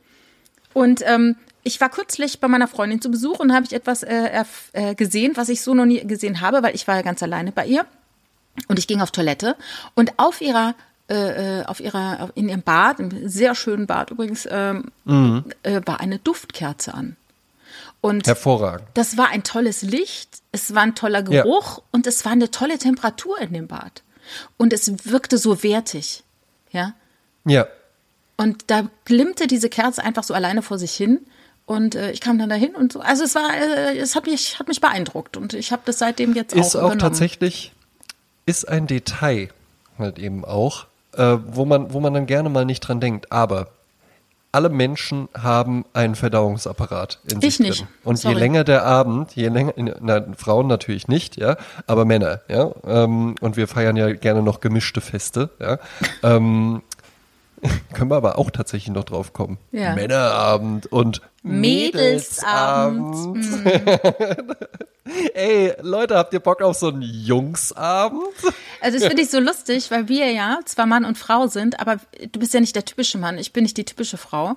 [0.72, 4.44] Und ähm, ich war kürzlich bei meiner Freundin zu Besuch und habe ich etwas äh,
[4.72, 7.52] äh, gesehen, was ich so noch nie gesehen habe, weil ich war ja ganz alleine
[7.52, 7.86] bei ihr.
[8.68, 9.56] Und ich ging auf Toilette
[9.94, 10.74] und auf ihrer
[11.08, 15.44] äh, äh auf ihrer in ihrem Bad, im sehr schönen Bad übrigens, ähm, mhm.
[15.62, 17.16] äh, war eine Duftkerze an.
[18.00, 18.88] Und Hervorragend.
[18.94, 21.84] Das war ein tolles Licht, es war ein toller Geruch ja.
[21.90, 24.02] und es war eine tolle Temperatur in dem Bad.
[24.56, 26.22] Und es wirkte so wertig.
[26.70, 26.94] Ja.
[27.44, 27.66] Ja.
[28.36, 31.20] Und da glimmte diese Kerze einfach so alleine vor sich hin.
[31.70, 32.98] Und äh, ich kam dann dahin und so.
[32.98, 36.34] Also es war, äh, es hat mich, hat mich beeindruckt und ich habe das seitdem
[36.34, 36.88] jetzt ist auch.
[36.88, 37.72] Ist auch tatsächlich,
[38.44, 39.50] ist ein Detail
[39.96, 43.30] halt eben auch, äh, wo man, wo man dann gerne mal nicht dran denkt.
[43.30, 43.68] Aber
[44.50, 47.80] alle Menschen haben einen Verdauungsapparat in sich ich nicht.
[47.82, 47.88] drin.
[48.02, 48.34] Und Sorry.
[48.34, 51.56] je länger der Abend, je länger, na, Frauen natürlich nicht, ja,
[51.86, 52.72] aber Männer, ja.
[52.84, 55.78] Ähm, und wir feiern ja gerne noch gemischte Feste, ja.
[56.24, 56.82] ähm,
[57.92, 59.58] Können wir aber auch tatsächlich noch drauf kommen.
[59.72, 59.94] Ja.
[59.94, 63.36] Männerabend und Mädelsabend.
[63.36, 64.56] Mädelsabend.
[65.34, 68.22] Ey, Leute, habt ihr Bock auf so einen Jungsabend?
[68.80, 71.98] Also das finde ich so lustig, weil wir ja zwar Mann und Frau sind, aber
[72.32, 74.56] du bist ja nicht der typische Mann, ich bin nicht die typische Frau.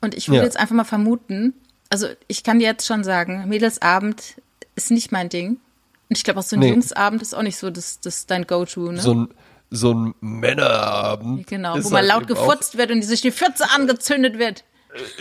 [0.00, 0.44] Und ich würde ja.
[0.44, 1.54] jetzt einfach mal vermuten,
[1.90, 4.36] also ich kann dir jetzt schon sagen, Mädelsabend
[4.76, 5.58] ist nicht mein Ding.
[6.08, 6.70] Und ich glaube auch so ein nee.
[6.70, 9.00] Jungsabend ist auch nicht so das, das dein Go-To, ne?
[9.00, 9.28] So ein
[9.70, 11.46] so ein Männerabend.
[11.46, 14.64] Genau, wo mal halt laut gefurzt wird und sich die Pfütze angezündet wird.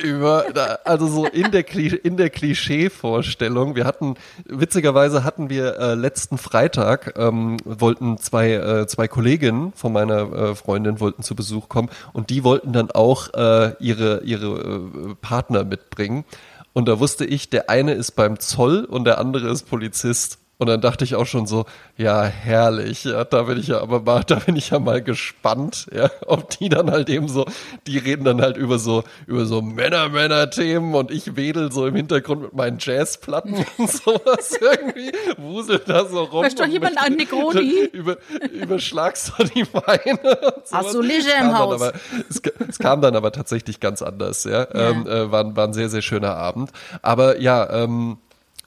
[0.02, 0.46] Über,
[0.84, 3.76] also so in der, in der Klischee-Vorstellung.
[3.76, 9.94] Wir hatten, witzigerweise hatten wir äh, letzten Freitag, ähm, wollten zwei, äh, zwei Kolleginnen von
[9.94, 14.48] meiner äh, Freundin wollten zu Besuch kommen und die wollten dann auch äh, ihre, ihre
[14.48, 16.26] äh, Partner mitbringen.
[16.74, 20.40] Und da wusste ich, der eine ist beim Zoll und der andere ist Polizist.
[20.60, 24.02] Und dann dachte ich auch schon so, ja, herrlich, ja, da bin ich ja aber
[24.02, 27.46] mal, da bin ich ja mal gespannt, ja, ob die dann halt eben so,
[27.88, 32.42] die reden dann halt über so, über so Männer-Männer-Themen und ich wedel so im Hintergrund
[32.42, 36.42] mit meinen Jazzplatten und sowas irgendwie, wusel da so rum.
[36.42, 37.86] Möchte doch jemand an Negroni?
[37.94, 38.18] Über,
[38.52, 40.72] überschlagst du die Beine und sowas.
[40.72, 41.82] Ach so, Leger im Haus.
[41.82, 41.94] Aber,
[42.30, 44.90] es, es, kam dann aber tatsächlich ganz anders, ja, ja.
[44.90, 46.72] Ähm, äh, war, war ein sehr, sehr schöner Abend.
[47.02, 48.18] Aber ja, ähm,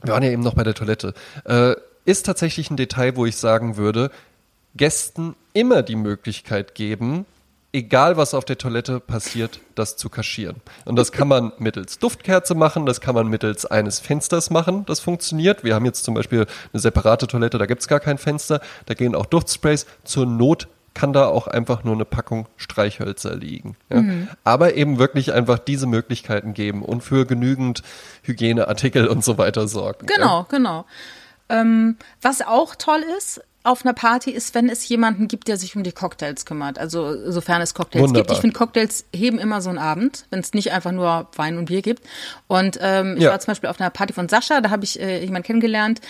[0.03, 1.15] wir waren ja eben noch bei der Toilette.
[1.45, 4.11] Äh, ist tatsächlich ein Detail, wo ich sagen würde,
[4.75, 7.27] Gästen immer die Möglichkeit geben,
[7.73, 10.57] egal was auf der Toilette passiert, das zu kaschieren.
[10.85, 15.01] Und das kann man mittels Duftkerze machen, das kann man mittels eines Fensters machen, das
[15.01, 15.65] funktioniert.
[15.65, 19.15] Wir haben jetzt zum Beispiel eine separate Toilette, da gibt's gar kein Fenster, da gehen
[19.15, 19.87] auch Duftsprays.
[20.05, 23.77] Zur Not kann da auch einfach nur eine Packung Streichhölzer liegen.
[23.91, 24.03] Ja?
[24.03, 24.29] Mhm.
[24.45, 27.83] Aber eben wirklich einfach diese Möglichkeiten geben und für genügend
[28.23, 30.07] Hygieneartikel und so weiter sorgen.
[30.07, 30.47] Genau, ja?
[30.49, 30.85] genau.
[31.49, 35.77] Ähm, was auch toll ist, auf einer Party ist, wenn es jemanden gibt, der sich
[35.77, 36.79] um die Cocktails kümmert.
[36.79, 38.23] Also sofern es Cocktails Wunderbar.
[38.23, 38.33] gibt.
[38.33, 41.67] Ich finde, Cocktails heben immer so einen Abend, wenn es nicht einfach nur Wein und
[41.67, 42.03] Bier gibt.
[42.49, 43.31] Und ähm, ich ja.
[43.31, 46.01] war zum Beispiel auf einer Party von Sascha, da habe ich äh, jemanden kennengelernt,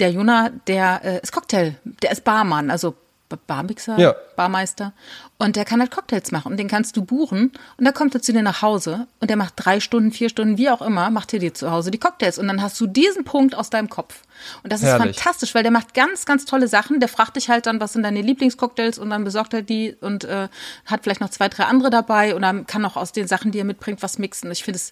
[0.00, 2.94] der Jona, der äh, ist Cocktail, der ist Barmann, also
[3.36, 4.14] Barmixer, ja.
[4.36, 4.92] Barmeister.
[5.38, 8.22] Und der kann halt Cocktails machen und den kannst du buchen und dann kommt er
[8.22, 11.32] zu dir nach Hause und der macht drei Stunden, vier Stunden, wie auch immer, macht
[11.32, 14.22] er dir zu Hause die Cocktails und dann hast du diesen Punkt aus deinem Kopf.
[14.62, 15.10] Und das Herrlich.
[15.10, 17.00] ist fantastisch, weil der macht ganz, ganz tolle Sachen.
[17.00, 20.24] Der fragt dich halt dann, was sind deine Lieblingscocktails und dann besorgt er die und
[20.24, 20.48] äh,
[20.86, 23.58] hat vielleicht noch zwei, drei andere dabei und dann kann auch aus den Sachen, die
[23.58, 24.50] er mitbringt, was mixen.
[24.50, 24.90] Ich finde es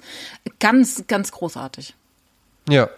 [0.61, 1.95] ganz, ganz großartig.
[2.69, 2.89] Ja,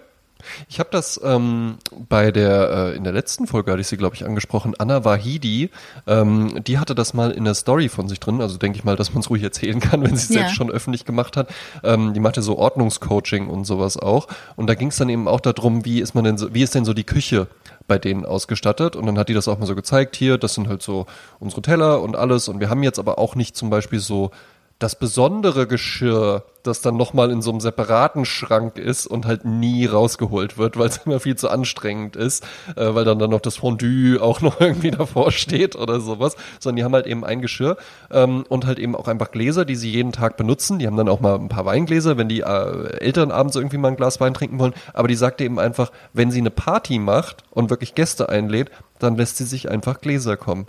[0.69, 4.15] ich habe das ähm, bei der, äh, in der letzten Folge hatte ich sie, glaube
[4.15, 5.71] ich, angesprochen, Anna Wahidi,
[6.07, 8.97] ähm, die hatte das mal in der Story von sich drin, also denke ich mal,
[8.97, 10.43] dass man es ruhig erzählen kann, wenn sie es ja.
[10.43, 11.49] jetzt schon öffentlich gemacht hat.
[11.83, 14.29] Ähm, die machte so Ordnungscoaching und sowas auch.
[14.57, 16.75] Und da ging es dann eben auch darum, wie ist man denn so, wie ist
[16.75, 17.49] denn so die Küche
[17.87, 18.97] bei denen ausgestattet?
[18.97, 21.07] Und dann hat die das auch mal so gezeigt, hier, das sind halt so
[21.41, 22.49] unsere Teller und alles.
[22.49, 24.31] Und wir haben jetzt aber auch nicht zum Beispiel so
[24.79, 29.87] das besondere Geschirr, das dann nochmal in so einem separaten Schrank ist und halt nie
[29.87, 32.45] rausgeholt wird, weil es immer viel zu anstrengend ist,
[32.77, 36.77] äh, weil dann dann noch das Fondue auch noch irgendwie davor steht oder sowas, sondern
[36.77, 37.77] die haben halt eben ein Geschirr
[38.13, 40.79] ähm, und halt eben auch einfach Gläser, die sie jeden Tag benutzen.
[40.79, 43.89] Die haben dann auch mal ein paar Weingläser, wenn die äh, Eltern abends irgendwie mal
[43.89, 44.75] ein Glas Wein trinken wollen.
[44.95, 49.17] Aber die sagte eben einfach, wenn sie eine Party macht und wirklich Gäste einlädt, dann
[49.17, 50.67] lässt sie sich einfach Gläser kommen.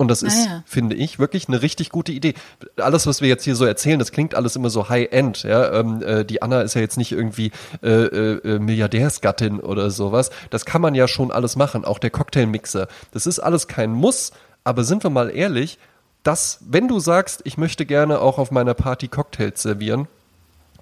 [0.00, 0.62] Und das ist, ah, ja.
[0.64, 2.32] finde ich, wirklich eine richtig gute Idee.
[2.76, 5.42] Alles, was wir jetzt hier so erzählen, das klingt alles immer so High-End.
[5.42, 5.74] Ja?
[5.74, 10.30] Ähm, äh, die Anna ist ja jetzt nicht irgendwie äh, äh, Milliardärsgattin oder sowas.
[10.48, 11.84] Das kann man ja schon alles machen.
[11.84, 12.88] Auch der Cocktailmixer.
[13.12, 14.32] Das ist alles kein Muss.
[14.64, 15.78] Aber sind wir mal ehrlich,
[16.22, 20.08] dass, wenn du sagst, ich möchte gerne auch auf meiner Party Cocktails servieren,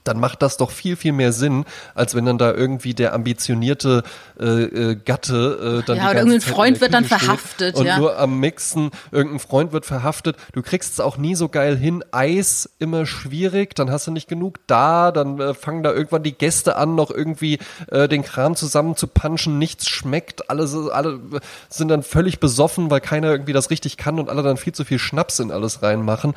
[0.05, 4.03] dann macht das doch viel, viel mehr Sinn, als wenn dann da irgendwie der ambitionierte
[4.41, 7.77] äh, äh, Gatte äh, dann Ja, oder irgendein Freund wird dann verhaftet.
[7.77, 7.99] Und ja.
[7.99, 10.37] nur am Mixen, irgendein Freund wird verhaftet.
[10.53, 12.05] Du kriegst es auch nie so geil hin.
[12.11, 16.33] Eis immer schwierig, dann hast du nicht genug da, dann äh, fangen da irgendwann die
[16.33, 17.59] Gäste an, noch irgendwie
[17.91, 19.59] äh, den Kram zusammen zu punchen.
[19.59, 21.21] Nichts schmeckt, alle, alle
[21.69, 24.85] sind dann völlig besoffen, weil keiner irgendwie das richtig kann und alle dann viel zu
[24.85, 26.35] viel Schnaps in alles reinmachen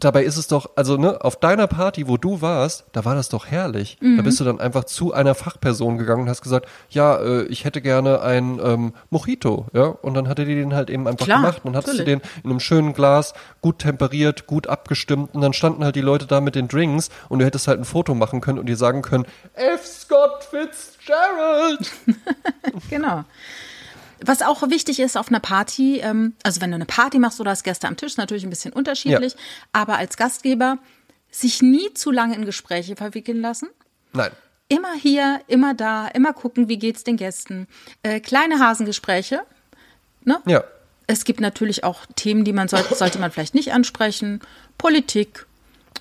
[0.00, 3.28] Dabei ist es doch, also ne, auf deiner Party, wo du warst, da war das
[3.28, 3.98] doch herrlich.
[4.00, 4.16] Mhm.
[4.16, 7.64] Da bist du dann einfach zu einer Fachperson gegangen und hast gesagt, ja, äh, ich
[7.64, 11.40] hätte gerne ein ähm, Mojito, ja, und dann hatte die den halt eben einfach Klar,
[11.40, 15.52] gemacht und hattest du den in einem schönen Glas, gut temperiert, gut abgestimmt und dann
[15.52, 18.40] standen halt die Leute da mit den Drinks und du hättest halt ein Foto machen
[18.40, 19.84] können und dir sagen können, F.
[19.84, 21.90] Scott Fitzgerald.
[22.90, 23.24] genau.
[24.24, 27.50] Was auch wichtig ist auf einer Party, ähm, also wenn du eine Party machst oder
[27.50, 29.38] als Gäste am Tisch, natürlich ein bisschen unterschiedlich, ja.
[29.72, 30.78] aber als Gastgeber
[31.30, 33.68] sich nie zu lange in Gespräche verwickeln lassen.
[34.12, 34.30] Nein.
[34.68, 37.66] Immer hier, immer da, immer gucken, wie geht's den Gästen.
[38.02, 39.40] Äh, kleine Hasengespräche.
[40.24, 40.38] Ne?
[40.46, 40.64] Ja.
[41.06, 44.40] Es gibt natürlich auch Themen, die man sollte, sollte man vielleicht nicht ansprechen.
[44.76, 45.46] Politik,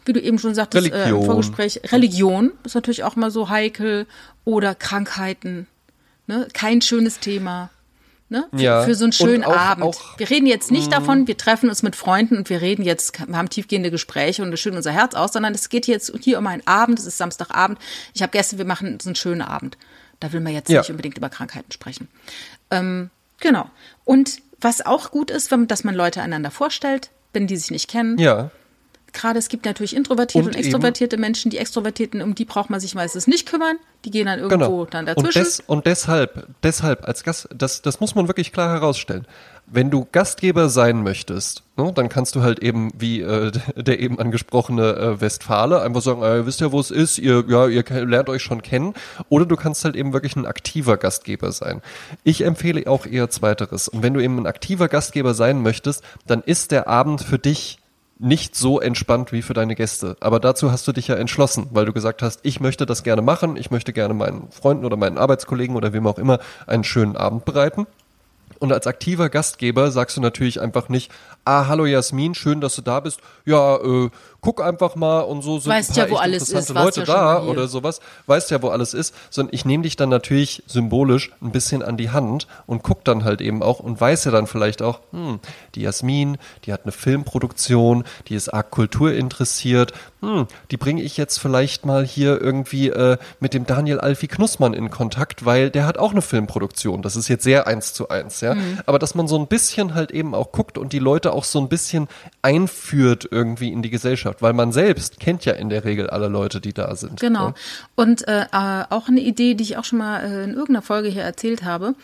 [0.06, 1.16] wie du eben schon sagtest Religion.
[1.16, 1.82] Äh, im Vorgespräch.
[1.92, 4.06] Religion ist natürlich auch mal so heikel.
[4.44, 5.68] Oder Krankheiten.
[6.26, 6.48] Ne?
[6.54, 7.70] Kein schönes Thema.
[8.30, 8.46] Ne?
[8.52, 8.82] Für, ja.
[8.84, 9.86] für so einen schönen auch, Abend.
[9.86, 10.92] Auch, wir reden jetzt nicht mm.
[10.92, 14.50] davon, wir treffen uns mit Freunden und wir reden jetzt, wir haben tiefgehende Gespräche und
[14.50, 17.18] wir schütten unser Herz aus, sondern es geht jetzt hier um einen Abend, es ist
[17.18, 17.80] Samstagabend.
[18.14, 19.78] Ich habe gestern, wir machen so einen schönen Abend.
[20.20, 20.82] Da will man jetzt ja.
[20.82, 22.10] nicht unbedingt über Krankheiten sprechen.
[22.70, 23.70] Ähm, genau.
[24.04, 27.90] Und was auch gut ist, wenn, dass man Leute einander vorstellt, wenn die sich nicht
[27.90, 28.18] kennen.
[28.18, 28.52] Ja
[29.18, 31.52] gerade es gibt natürlich introvertierte und, und extrovertierte eben, Menschen.
[31.52, 33.78] Die Extrovertierten, um die braucht man sich meistens nicht kümmern.
[34.06, 34.86] Die gehen dann irgendwo genau.
[34.86, 35.26] dann dazwischen.
[35.26, 39.26] Und, des, und deshalb, deshalb als Gast, das, das muss man wirklich klar herausstellen.
[39.66, 44.20] Wenn du Gastgeber sein möchtest, ne, dann kannst du halt eben wie äh, der eben
[44.20, 48.30] angesprochene äh, Westfale einfach sagen, äh, wisst ihr, wo es ist, ihr, ja, ihr lernt
[48.30, 48.94] euch schon kennen.
[49.30, 51.82] Oder du kannst halt eben wirklich ein aktiver Gastgeber sein.
[52.24, 53.88] Ich empfehle auch eher zweiteres.
[53.88, 57.80] Und wenn du eben ein aktiver Gastgeber sein möchtest, dann ist der Abend für dich
[58.20, 60.18] nicht so entspannt wie für deine Gäste.
[60.20, 63.22] Aber dazu hast du dich ja entschlossen, weil du gesagt hast, ich möchte das gerne
[63.22, 67.16] machen, ich möchte gerne meinen Freunden oder meinen Arbeitskollegen oder wem auch immer einen schönen
[67.16, 67.86] Abend bereiten.
[68.60, 71.12] Und als aktiver Gastgeber sagst du natürlich einfach nicht,
[71.46, 73.20] ah, hallo Jasmin, schön, dass du da bist.
[73.46, 74.10] Ja, äh,
[74.42, 77.12] guck einfach mal und so sind weißt ein paar ja, wo alles interessante ist, Leute
[77.12, 80.64] ja da oder sowas, weißt ja, wo alles ist, sondern ich nehme dich dann natürlich
[80.68, 84.32] symbolisch ein bisschen an die Hand und guck dann halt eben auch und weiß ja
[84.32, 85.40] dann vielleicht auch, hm,
[85.76, 91.16] die Jasmin, die hat eine Filmproduktion, die ist arg Kultur interessiert, hm, die bringe ich
[91.18, 95.86] jetzt vielleicht mal hier irgendwie äh, mit dem Daniel Alfie Knussmann in Kontakt, weil der
[95.86, 97.02] hat auch eine Filmproduktion.
[97.02, 98.56] Das ist jetzt sehr eins zu eins, ja.
[98.56, 98.80] Mhm.
[98.86, 101.60] Aber dass man so ein bisschen halt eben auch guckt und die Leute auch so
[101.60, 102.08] ein bisschen
[102.42, 106.62] einführt irgendwie in die Gesellschaft, weil man selbst kennt ja in der Regel alle Leute,
[106.62, 107.20] die da sind.
[107.20, 107.48] Genau.
[107.48, 107.54] Ja.
[107.96, 111.10] Und äh, äh, auch eine Idee, die ich auch schon mal äh, in irgendeiner Folge
[111.10, 111.96] hier erzählt habe.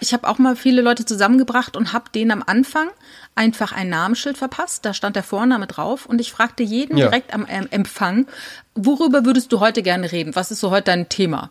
[0.00, 2.88] Ich habe auch mal viele Leute zusammengebracht und habe denen am Anfang
[3.36, 4.84] einfach ein Namensschild verpasst.
[4.84, 7.06] Da stand der Vorname drauf und ich fragte jeden Ja.
[7.06, 8.26] direkt am ähm, Empfang,
[8.74, 10.34] worüber würdest du heute gerne reden?
[10.34, 11.50] Was ist so heute dein Thema?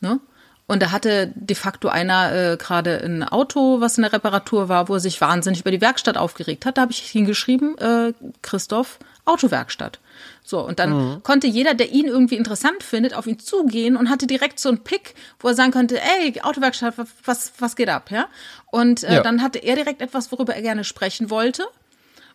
[0.00, 0.20] Ne?
[0.66, 4.90] Und da hatte de facto einer äh, gerade ein Auto, was in der Reparatur war,
[4.90, 6.76] wo er sich wahnsinnig über die Werkstatt aufgeregt hat.
[6.76, 10.00] Da habe ich hingeschrieben, äh, Christoph, Autowerkstatt.
[10.42, 14.26] So, und dann konnte jeder, der ihn irgendwie interessant findet, auf ihn zugehen und hatte
[14.26, 18.28] direkt so einen Pick, wo er sagen konnte, ey, Autowerkstatt, was, was geht ab, ja?
[18.66, 19.22] Und äh, Ja.
[19.22, 21.66] dann hatte er direkt etwas, worüber er gerne sprechen wollte.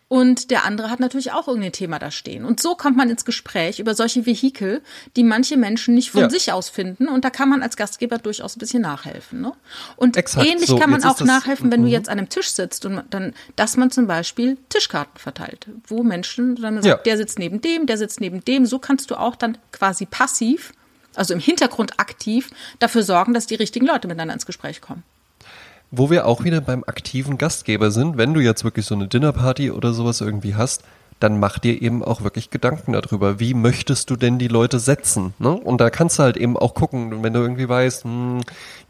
[0.07, 2.45] Und der andere hat natürlich auch irgendein Thema da stehen.
[2.45, 4.81] Und so kommt man ins Gespräch über solche Vehikel,
[5.15, 6.29] die manche Menschen nicht von Ja.
[6.29, 7.07] sich aus finden.
[7.07, 9.41] Und da kann man als Gastgeber durchaus ein bisschen nachhelfen.
[9.41, 9.53] Ne?
[9.95, 11.25] Und Exakt, ähnlich so, kann man auch mhm.
[11.25, 15.17] nachhelfen, wenn du jetzt an einem Tisch sitzt und dann, dass man zum Beispiel Tischkarten
[15.19, 16.95] verteilt, wo Menschen dann sagt, Ja.
[16.97, 18.65] der sitzt neben dem, der sitzt neben dem.
[18.65, 20.73] So kannst du auch dann quasi passiv,
[21.15, 25.03] also im Hintergrund aktiv, dafür sorgen, dass die richtigen Leute miteinander ins Gespräch kommen.
[25.95, 29.69] Wo wir auch wieder beim aktiven Gastgeber sind, wenn du jetzt wirklich so eine Dinnerparty
[29.69, 30.81] oder sowas irgendwie hast,
[31.19, 35.33] dann mach dir eben auch wirklich Gedanken darüber, wie möchtest du denn die Leute setzen?
[35.39, 35.51] Ne?
[35.51, 38.41] Und da kannst du halt eben auch gucken, wenn du irgendwie weißt, hm,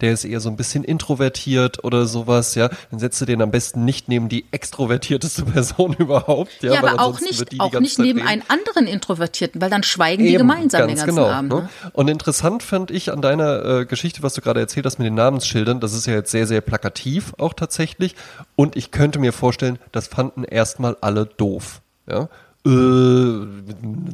[0.01, 3.51] der ist eher so ein bisschen introvertiert oder sowas, ja, dann setzt du den am
[3.51, 6.51] besten nicht neben die extrovertierteste Person überhaupt.
[6.61, 8.27] Ja, Ja, aber auch nicht, die die auch nicht neben reden.
[8.27, 11.53] einen anderen Introvertierten, weil dann schweigen die Eben, gemeinsam den ganz ganzen genau, Abend.
[11.53, 11.61] Ne?
[11.61, 11.69] Ne?
[11.93, 15.15] Und interessant fand ich an deiner äh, Geschichte, was du gerade erzählt hast mit den
[15.15, 18.15] Namensschildern, das ist ja jetzt sehr, sehr plakativ auch tatsächlich.
[18.55, 21.82] Und ich könnte mir vorstellen, das fanden erstmal alle doof.
[22.07, 22.29] Ja?
[22.65, 23.45] Äh,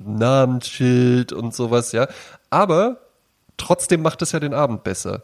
[0.05, 2.07] Namensschild und sowas, ja.
[2.49, 2.97] Aber
[3.57, 5.23] trotzdem macht es ja den Abend besser.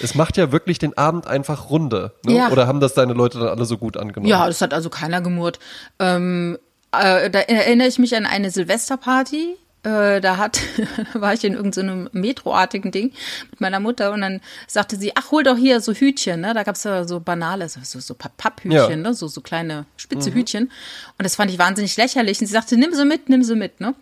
[0.00, 2.12] Es macht ja wirklich den Abend einfach runde.
[2.24, 2.36] Ne?
[2.36, 2.48] Ja.
[2.50, 4.26] Oder haben das deine Leute dann alle so gut angenommen?
[4.26, 5.58] Ja, das hat also keiner gemurrt.
[5.98, 6.58] Ähm,
[6.92, 9.56] äh, da erinnere ich mich an eine Silvesterparty.
[9.84, 10.60] Äh, da hat,
[11.12, 13.12] da war ich in irgendeinem Metroartigen Ding
[13.50, 16.54] mit meiner Mutter und dann sagte sie, ach, hol doch hier so Hütchen, ne?
[16.54, 18.96] Da gab's ja so banale, so, so, so Papphütchen, Ja.
[18.96, 19.12] ne?
[19.14, 20.64] So, so kleine spitze Hütchen.
[21.18, 22.40] Und das fand ich wahnsinnig lächerlich.
[22.40, 23.94] Und sie sagte, nimm sie mit, nimm sie mit, ne?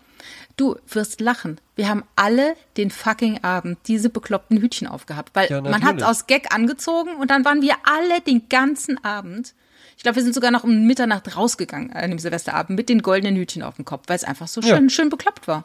[0.58, 1.58] Du wirst lachen.
[1.76, 6.26] Wir haben alle den fucking Abend diese bekloppten Hütchen aufgehabt, weil Ja, man hat aus
[6.26, 9.54] Gag angezogen und dann waren wir alle den ganzen Abend.
[10.00, 13.36] Ich glaube, wir sind sogar noch um Mitternacht rausgegangen an dem Silvesterabend mit den goldenen
[13.36, 14.74] Hütchen auf dem Kopf, weil es einfach so Ja.
[14.74, 15.62] schön, schön bekloppt war.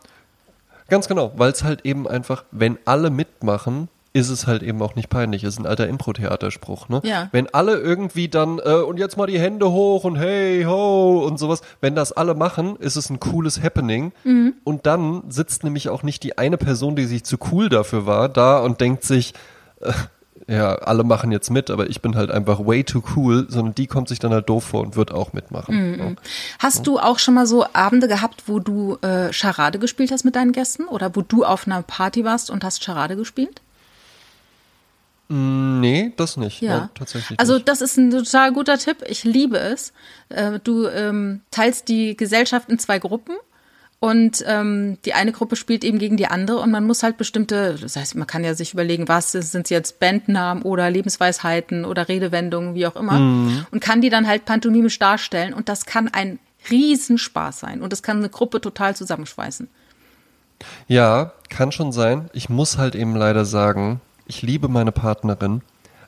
[0.89, 4.95] Ganz genau, weil es halt eben einfach, wenn alle mitmachen, ist es halt eben auch
[4.95, 5.45] nicht peinlich.
[5.45, 6.99] Ist ein alter Impro-Theaterspruch, ne?
[7.05, 7.29] Ja.
[7.31, 11.39] Wenn alle irgendwie dann, äh, und jetzt mal die Hände hoch und hey, ho und
[11.39, 14.11] sowas, wenn das alle machen, ist es ein cooles Happening.
[14.25, 14.53] Mhm.
[14.65, 18.27] Und dann sitzt nämlich auch nicht die eine Person, die sich zu cool dafür war,
[18.27, 19.33] da und denkt sich,
[19.79, 19.93] äh,
[20.47, 23.87] ja, alle machen jetzt mit, aber ich bin halt einfach way too cool, sondern die
[23.87, 25.91] kommt sich dann halt doof vor und wird auch mitmachen.
[25.91, 25.97] Mhm.
[25.97, 26.15] ne?
[26.59, 30.35] Hast du auch schon mal so Abende gehabt, wo du äh, Charade gespielt hast mit
[30.35, 33.61] deinen Gästen oder wo du auf einer Party warst und hast Charade gespielt?
[35.27, 36.61] Nee, das nicht.
[36.61, 37.67] Ja, Nein, tatsächlich Also nicht.
[37.67, 38.97] das ist ein total guter Tipp.
[39.07, 39.91] Ich liebe es.
[40.29, 43.33] Äh, Du ähm, teilst die Gesellschaft in zwei Gruppen
[44.05, 47.73] und ähm, die eine Gruppe spielt eben gegen die andere und man muss halt bestimmte,
[47.73, 52.75] das heißt, man kann ja sich überlegen, was sind jetzt Bandnamen oder Lebensweisheiten oder Redewendungen,
[52.75, 53.17] wie auch immer,
[53.71, 56.37] und kann die dann halt pantomimisch darstellen und das kann ein
[56.69, 59.69] Riesenspaß sein und das kann eine Gruppe total zusammenschweißen.
[60.87, 62.29] Ja, kann schon sein.
[62.31, 65.63] Ich muss halt eben leider sagen, ich liebe meine Partnerin,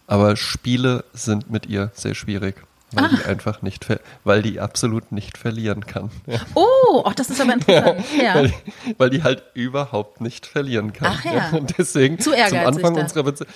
[0.05, 2.57] aber Spiele sind mit ihr sehr schwierig,
[2.93, 3.09] weil Ah.
[3.09, 3.85] die einfach nicht,
[4.23, 6.09] weil die absolut nicht verlieren kann.
[6.25, 6.39] Ja.
[6.55, 8.05] Oh, ach, das ist aber interessant.
[8.21, 8.35] Ja.
[8.35, 8.53] Weil,
[8.97, 11.13] weil die halt überhaupt nicht verlieren kann.
[11.17, 11.49] Ach ja.
[11.51, 13.49] Und deswegen Zu zum Anfang unserer Beziehung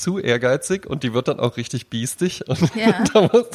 [0.00, 2.42] zu ehrgeizig und die wird dann auch richtig biestig.
[2.48, 3.04] Und Ja.
[3.12, 3.46] da, muss,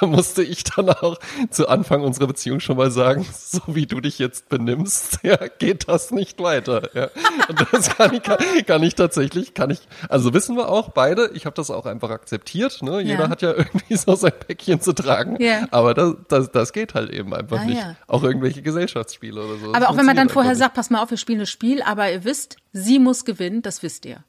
[0.00, 1.18] da musste ich dann auch
[1.50, 5.88] zu Anfang unserer Beziehung schon mal sagen, so wie du dich jetzt benimmst, ja, geht
[5.88, 6.88] das nicht weiter.
[6.94, 7.08] Ja.
[7.48, 11.30] Und das kann ich, kann, kann ich tatsächlich, kann ich, also wissen wir auch beide,
[11.34, 12.82] ich habe das auch einfach akzeptiert.
[12.82, 13.00] Ne?
[13.00, 13.28] Jeder Ja.
[13.30, 15.38] hat ja irgendwie so sein Päckchen zu tragen.
[15.70, 17.82] Aber das, das, das geht halt eben einfach Ah, nicht.
[18.06, 19.66] Auch irgendwelche Gesellschaftsspiele oder so.
[19.72, 21.82] Das Aber auch wenn man dann vorher sagt, pass mal auf, wir spielen das Spiel,
[21.82, 24.24] aber ihr wisst, sie muss gewinnen, das wisst ihr.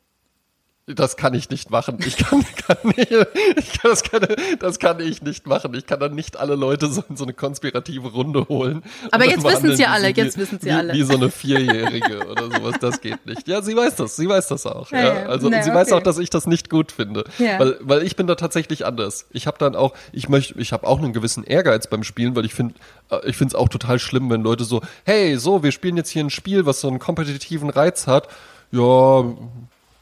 [0.88, 1.98] Das kann ich nicht machen.
[2.06, 4.28] Ich kann, kann nicht, ich kann, das, kann,
[4.60, 5.74] das kann ich nicht machen.
[5.74, 8.84] Ich kann dann nicht alle Leute so in so eine konspirative Runde holen.
[9.10, 10.94] Aber jetzt wissen es ja alle, jetzt wissen es ja alle.
[10.94, 13.48] Wie so eine Vierjährige oder sowas, das geht nicht.
[13.48, 14.92] Ja, sie weiß das, sie weiß das auch.
[14.92, 15.26] Ja, ja.
[15.26, 15.80] Also nee, sie okay.
[15.80, 17.24] weiß auch, dass ich das nicht gut finde.
[17.40, 17.58] Ja.
[17.58, 19.26] Weil, weil ich bin da tatsächlich anders.
[19.32, 22.46] Ich habe dann auch, ich möchte, ich habe auch einen gewissen Ehrgeiz beim Spielen, weil
[22.46, 22.76] ich finde,
[23.10, 26.12] äh, ich finde es auch total schlimm, wenn Leute so, hey, so, wir spielen jetzt
[26.12, 28.28] hier ein Spiel, was so einen kompetitiven Reiz hat.
[28.72, 29.24] Ja,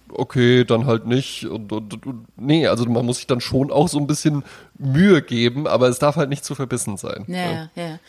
[0.09, 1.45] okay, dann halt nicht.
[1.45, 4.43] Und, und, und, nee, also man muss sich dann schon auch so ein bisschen
[4.77, 7.25] Mühe geben, aber es darf halt nicht zu verbissen sein.
[7.27, 7.69] Ja, ja.
[7.75, 7.99] ja.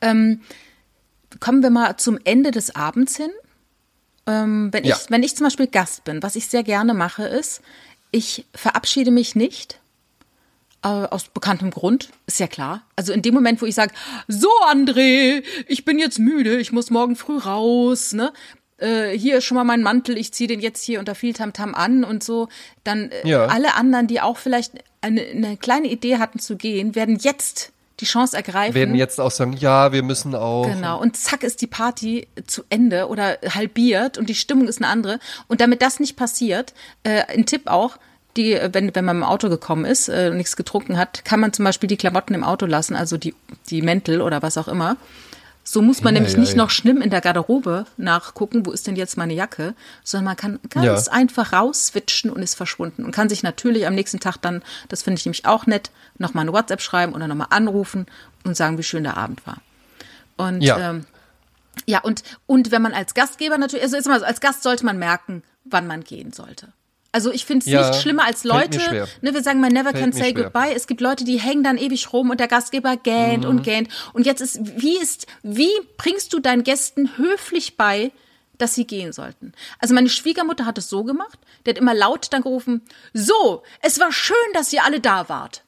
[0.00, 0.40] Ähm,
[1.40, 3.30] kommen wir mal zum Ende des Abends hin.
[4.26, 4.96] Ähm, wenn, ja.
[4.96, 7.60] ich, wenn ich zum Beispiel Gast bin, was ich sehr gerne mache, ist,
[8.10, 9.80] ich verabschiede mich nicht.
[10.82, 12.82] Äh, aus bekanntem Grund, ist ja klar.
[12.96, 13.94] Also in dem Moment, wo ich sage,
[14.28, 18.32] so André, ich bin jetzt müde, ich muss morgen früh raus, ne?
[18.84, 21.74] Äh, hier ist schon mal mein Mantel, ich ziehe den jetzt hier unter viel Tamtam
[21.74, 22.48] an und so,
[22.84, 23.46] dann äh, ja.
[23.46, 28.06] alle anderen, die auch vielleicht eine, eine kleine Idee hatten zu gehen, werden jetzt die
[28.06, 28.74] Chance ergreifen.
[28.74, 30.66] Werden jetzt auch sagen, ja, wir müssen auch.
[30.66, 31.00] Genau.
[31.00, 35.18] Und zack ist die Party zu Ende oder halbiert und die Stimmung ist eine andere.
[35.46, 36.74] Und damit das nicht passiert,
[37.04, 37.96] äh, ein Tipp auch,
[38.36, 41.64] die, wenn, wenn man im Auto gekommen ist, äh, nichts getrunken hat, kann man zum
[41.64, 43.34] Beispiel die Klamotten im Auto lassen, also die,
[43.70, 44.96] die Mäntel oder was auch immer.
[45.66, 46.56] So muss man ja, nämlich ja, nicht ja.
[46.58, 50.60] noch schlimm in der Garderobe nachgucken, wo ist denn jetzt meine Jacke, sondern man kann
[50.68, 55.02] ganz einfach rausswitchen und ist verschwunden und kann sich natürlich am nächsten Tag dann, das
[55.02, 58.06] finde ich nämlich auch nett, nochmal eine WhatsApp schreiben oder nochmal anrufen
[58.44, 59.56] und sagen, wie schön der Abend war.
[60.36, 61.06] Und ja, ähm,
[61.86, 65.86] ja und, und wenn man als Gastgeber natürlich, also als Gast sollte man merken, wann
[65.86, 66.74] man gehen sollte.
[67.14, 69.06] Also ich finde es ja, nicht schlimmer als Leute.
[69.20, 70.42] Ne, wir sagen mal never fällt can say schwer.
[70.42, 70.74] goodbye.
[70.74, 73.50] Es gibt Leute, die hängen dann ewig rum und der Gastgeber gähnt mhm.
[73.50, 73.88] und gähnt.
[74.14, 78.10] Und jetzt ist, wie ist, wie bringst du deinen Gästen höflich bei,
[78.58, 79.52] dass sie gehen sollten?
[79.78, 81.38] Also meine Schwiegermutter hat es so gemacht.
[81.64, 85.62] Die hat immer laut dann gerufen, so, es war schön, dass ihr alle da wart.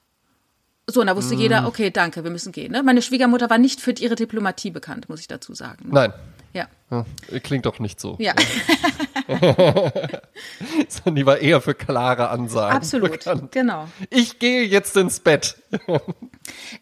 [0.88, 1.38] So, und da wusste mm.
[1.38, 2.72] jeder, okay, danke, wir müssen gehen.
[2.72, 2.82] Ne?
[2.82, 5.90] Meine Schwiegermutter war nicht für ihre Diplomatie bekannt, muss ich dazu sagen.
[5.92, 6.12] Nein.
[6.57, 7.04] Ja.
[7.42, 8.16] klingt doch nicht so.
[8.18, 8.34] Ja.
[10.88, 12.76] Sondern die war eher für klare Ansagen.
[12.76, 13.52] Absolut, bekannt.
[13.52, 13.88] genau.
[14.11, 15.57] Ich gehe jetzt ins Bett.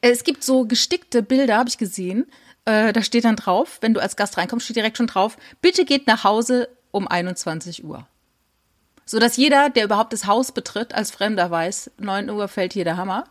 [0.01, 2.27] es gibt so gestickte Bilder, habe ich gesehen.
[2.65, 5.85] Äh, da steht dann drauf, wenn du als Gast reinkommst, steht direkt schon drauf, bitte
[5.85, 8.07] geht nach Hause um 21 Uhr.
[9.07, 12.85] So dass jeder, der überhaupt das Haus betritt, als Fremder weiß, 9 Uhr fällt hier
[12.85, 13.25] der Hammer.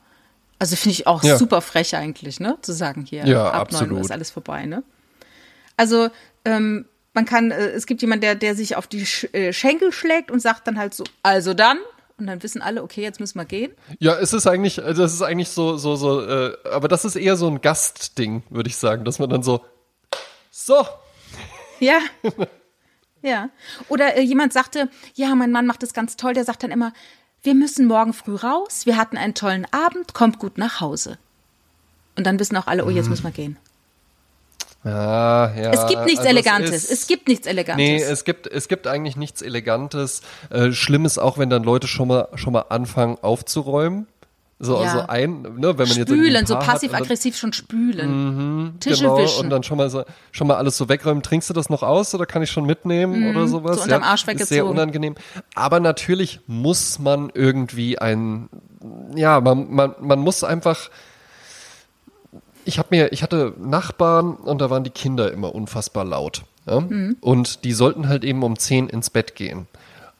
[0.60, 1.38] Also finde ich auch ja.
[1.38, 2.58] super frech eigentlich, ne?
[2.62, 3.90] Zu sagen hier, ja, ab absolut.
[3.90, 4.84] 9 Uhr ist alles vorbei, ne?
[5.76, 6.10] Also,
[6.46, 9.92] ähm, man kann, äh, es gibt jemanden, der, der sich auf die Sch äh, Schenkel
[9.92, 11.78] schlägt und sagt dann halt so, also dann.
[12.20, 13.72] Und dann wissen alle, okay, jetzt müssen wir gehen.
[14.00, 17.16] Ja, es ist eigentlich, also das ist eigentlich so, so, so, äh, aber das ist
[17.16, 19.66] eher so ein Gastding, würde ich sagen, dass man dann so,
[20.52, 20.86] so.
[21.80, 22.00] Ja.
[23.24, 23.50] ja.
[23.90, 26.94] Oder äh, jemand sagte, ja, mein Mann macht das ganz toll, der sagt dann immer,
[27.42, 31.18] wir müssen morgen früh raus, wir hatten einen tollen Abend, kommt gut nach Hause.
[32.16, 33.12] Und dann wissen auch alle, oh, jetzt mhm.
[33.12, 33.58] müssen wir gehen.
[34.84, 35.72] Ja, ja.
[35.72, 36.72] Es gibt nichts also Elegantes.
[36.72, 37.78] Es, ist, es, gibt nichts Elegantes.
[37.78, 40.22] Nee, es gibt, es gibt eigentlich nichts Elegantes.
[40.50, 44.08] Äh, schlimm ist auch, wenn dann Leute schon mal, schon mal anfangen aufzuräumen.
[44.60, 44.84] So, ja.
[44.84, 48.70] also ein, ne, wenn man spülen, jetzt so passiv-aggressiv schon spülen.
[48.70, 49.44] Mhm, Tische genau, wischen.
[49.44, 51.22] Und dann schon mal so, schon mal alles so wegräumen.
[51.22, 53.78] Trinkst du das noch aus oder kann ich schon mitnehmen mhm, oder sowas?
[53.78, 54.44] So unterm ja, Arsch weggezogen.
[54.44, 55.16] Ist sehr unangenehm.
[55.56, 58.50] Aber natürlich muss man irgendwie ein,
[59.16, 60.90] ja, man, man, man muss einfach,
[62.66, 66.44] ich habe mir, ich hatte Nachbarn und da waren die Kinder immer unfassbar laut.
[66.66, 66.82] Ja?
[66.82, 67.18] Mhm.
[67.22, 69.68] Und die sollten halt eben um zehn ins Bett gehen.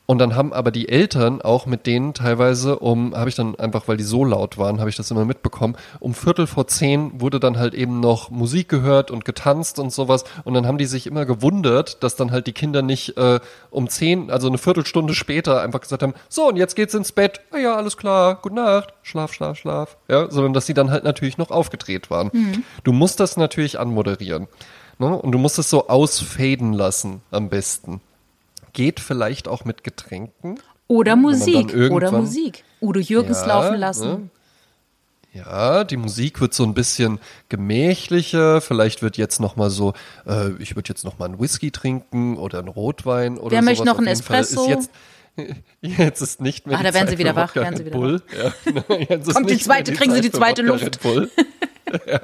[0.06, 3.88] Und dann haben aber die Eltern auch mit denen teilweise um, habe ich dann einfach,
[3.88, 7.40] weil die so laut waren, habe ich das immer mitbekommen, um Viertel vor zehn wurde
[7.40, 10.26] dann halt eben noch Musik gehört und getanzt und sowas.
[10.44, 13.40] Und dann haben die sich immer gewundert, dass dann halt die Kinder nicht äh,
[13.70, 17.40] um zehn, also eine Viertelstunde später einfach gesagt haben, so und jetzt geht's ins Bett,
[17.52, 19.96] ah ja, alles klar, gute Nacht, schlaf, schlaf, schlaf.
[20.10, 22.30] Ja, sondern dass sie dann halt natürlich noch aufgedreht waren.
[22.34, 22.64] Mhm.
[22.84, 24.50] Du musst das natürlich anmoderieren.
[25.00, 25.16] Ne?
[25.16, 28.02] Und du musst es so ausfaden lassen am besten
[28.74, 30.60] geht vielleicht auch mit Getränken.
[30.88, 31.74] Oder Musik.
[31.92, 32.64] Oder Musik.
[32.82, 34.10] Udo Jürgens ja, laufen lassen.
[34.10, 34.30] Ne?
[35.34, 37.20] Ja, die Musik wird so ein bisschen
[37.50, 38.62] gemächlicher.
[38.62, 39.94] Vielleicht wird jetzt noch mal so,
[40.28, 43.66] äh, ich würde jetzt noch mal einen Whisky trinken oder einen Rotwein oder Wer sowas.
[43.66, 44.70] möchte noch einen Espresso?
[44.70, 44.92] Jetzt,
[45.82, 48.22] jetzt, ist nicht mehr ah, da werden Sie wieder wach, werden Sie wieder Bull.
[48.38, 48.54] wach.
[49.10, 51.00] Ja, Kommt die zweite, kriegen Sie die zweite Luft.
[52.08, 52.22] ja.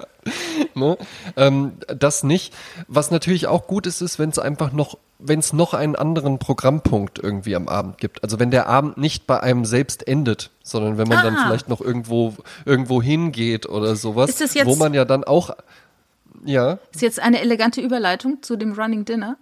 [0.76, 0.98] ne?
[1.38, 2.54] ähm, das nicht.
[2.88, 6.40] Was natürlich auch gut ist, ist, wenn es einfach noch, wenn es noch einen anderen
[6.40, 8.24] Programmpunkt irgendwie am Abend gibt.
[8.24, 11.24] Also wenn der Abend nicht bei einem selbst endet, sondern wenn man ah.
[11.24, 12.36] dann vielleicht noch irgendwo
[12.66, 15.52] irgendwo hingeht oder sowas, ist das jetzt, wo man ja dann auch
[16.46, 16.80] ja.
[16.94, 19.38] Ist jetzt eine elegante Überleitung zu dem Running Dinner?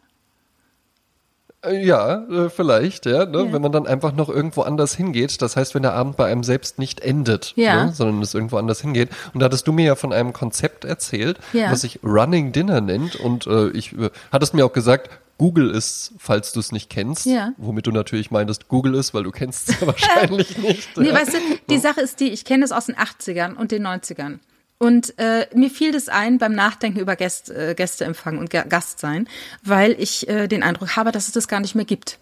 [1.67, 3.45] Äh, ja, äh, vielleicht, ja, ne?
[3.45, 5.41] ja, wenn man dann einfach noch irgendwo anders hingeht.
[5.41, 7.85] Das heißt, wenn der Abend bei einem selbst nicht endet, ja.
[7.85, 7.93] ne?
[7.93, 9.09] sondern es irgendwo anders hingeht.
[9.33, 11.71] Und da hattest du mir ja von einem Konzept erzählt, ja.
[11.71, 13.15] was sich Running Dinner nennt.
[13.15, 17.25] Und äh, ich äh, hattest mir auch gesagt, Google ist, falls du es nicht kennst,
[17.25, 17.51] ja.
[17.57, 20.97] womit du natürlich meintest, Google ist, weil du kennst es wahrscheinlich nicht.
[20.97, 21.37] Nee, weißt du,
[21.69, 24.39] die Sache ist die, ich kenne es aus den 80ern und den 90ern.
[24.79, 29.27] Und äh, mir fiel das ein beim Nachdenken über Gäste, äh, Gästeempfang und Gast sein,
[29.63, 32.19] weil ich äh, den Eindruck habe, dass es das gar nicht mehr gibt.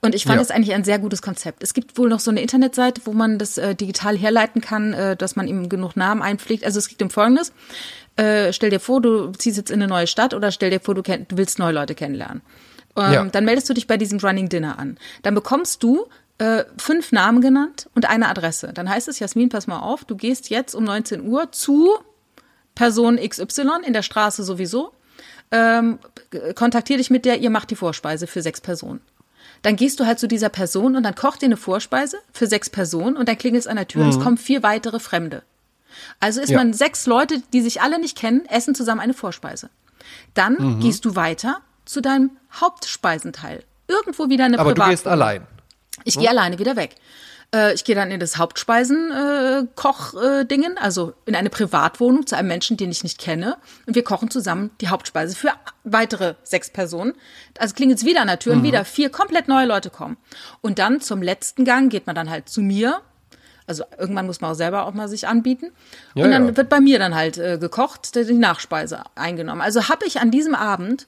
[0.00, 1.62] Und ich fand es eigentlich ein sehr gutes Konzept.
[1.62, 5.16] Es gibt wohl noch so eine Internetseite, wo man das äh, digital herleiten kann, äh,
[5.16, 6.64] dass man ihm genug Namen einpflegt.
[6.64, 7.52] Also es geht um Folgendes.
[8.16, 10.94] Äh, stell dir vor, du ziehst jetzt in eine neue Stadt oder stell dir vor,
[10.94, 12.42] du, kenn, du willst neue Leute kennenlernen.
[12.96, 13.24] Ähm, ja.
[13.24, 14.98] Dann meldest du dich bei diesem Running Dinner an.
[15.22, 16.06] Dann bekommst du
[16.38, 18.72] äh, fünf Namen genannt und eine Adresse.
[18.72, 21.94] Dann heißt es, Jasmin, pass mal auf, du gehst jetzt um 19 Uhr zu
[22.74, 24.92] Person XY in der Straße sowieso.
[25.50, 25.98] Ähm,
[26.56, 29.00] kontaktier dich mit der, ihr macht die Vorspeise für sechs Personen.
[29.62, 32.68] Dann gehst du halt zu dieser Person und dann kocht ihr eine Vorspeise für sechs
[32.68, 34.06] Personen und dann klingelt es an der Tür mhm.
[34.06, 34.24] und es mhm.
[34.24, 35.42] kommen vier weitere Fremde.
[36.18, 36.58] Also ist ja.
[36.58, 39.70] man sechs Leute, die sich alle nicht kennen, essen zusammen eine Vorspeise.
[40.34, 40.80] Dann mhm.
[40.80, 43.62] gehst du weiter zu deinem Hauptspeisenteil.
[43.86, 45.46] Irgendwo wieder eine Aber du gehst allein.
[46.04, 46.22] Ich hm?
[46.22, 46.96] gehe alleine wieder weg.
[47.54, 52.76] Äh, ich gehe dann in das Hauptspeisenkoch-Dingen, äh, also in eine Privatwohnung zu einem Menschen,
[52.76, 53.56] den ich nicht kenne.
[53.86, 55.52] Und wir kochen zusammen die Hauptspeise für
[55.84, 57.14] weitere sechs Personen.
[57.58, 58.60] Also klingelt es wieder an der Tür mhm.
[58.60, 60.16] und wieder vier komplett neue Leute kommen.
[60.60, 63.00] Und dann zum letzten Gang geht man dann halt zu mir.
[63.66, 65.72] Also irgendwann muss man auch selber auch mal sich anbieten.
[66.14, 66.56] Ja, und dann ja.
[66.56, 69.62] wird bei mir dann halt äh, gekocht, die Nachspeise eingenommen.
[69.62, 71.06] Also habe ich an diesem Abend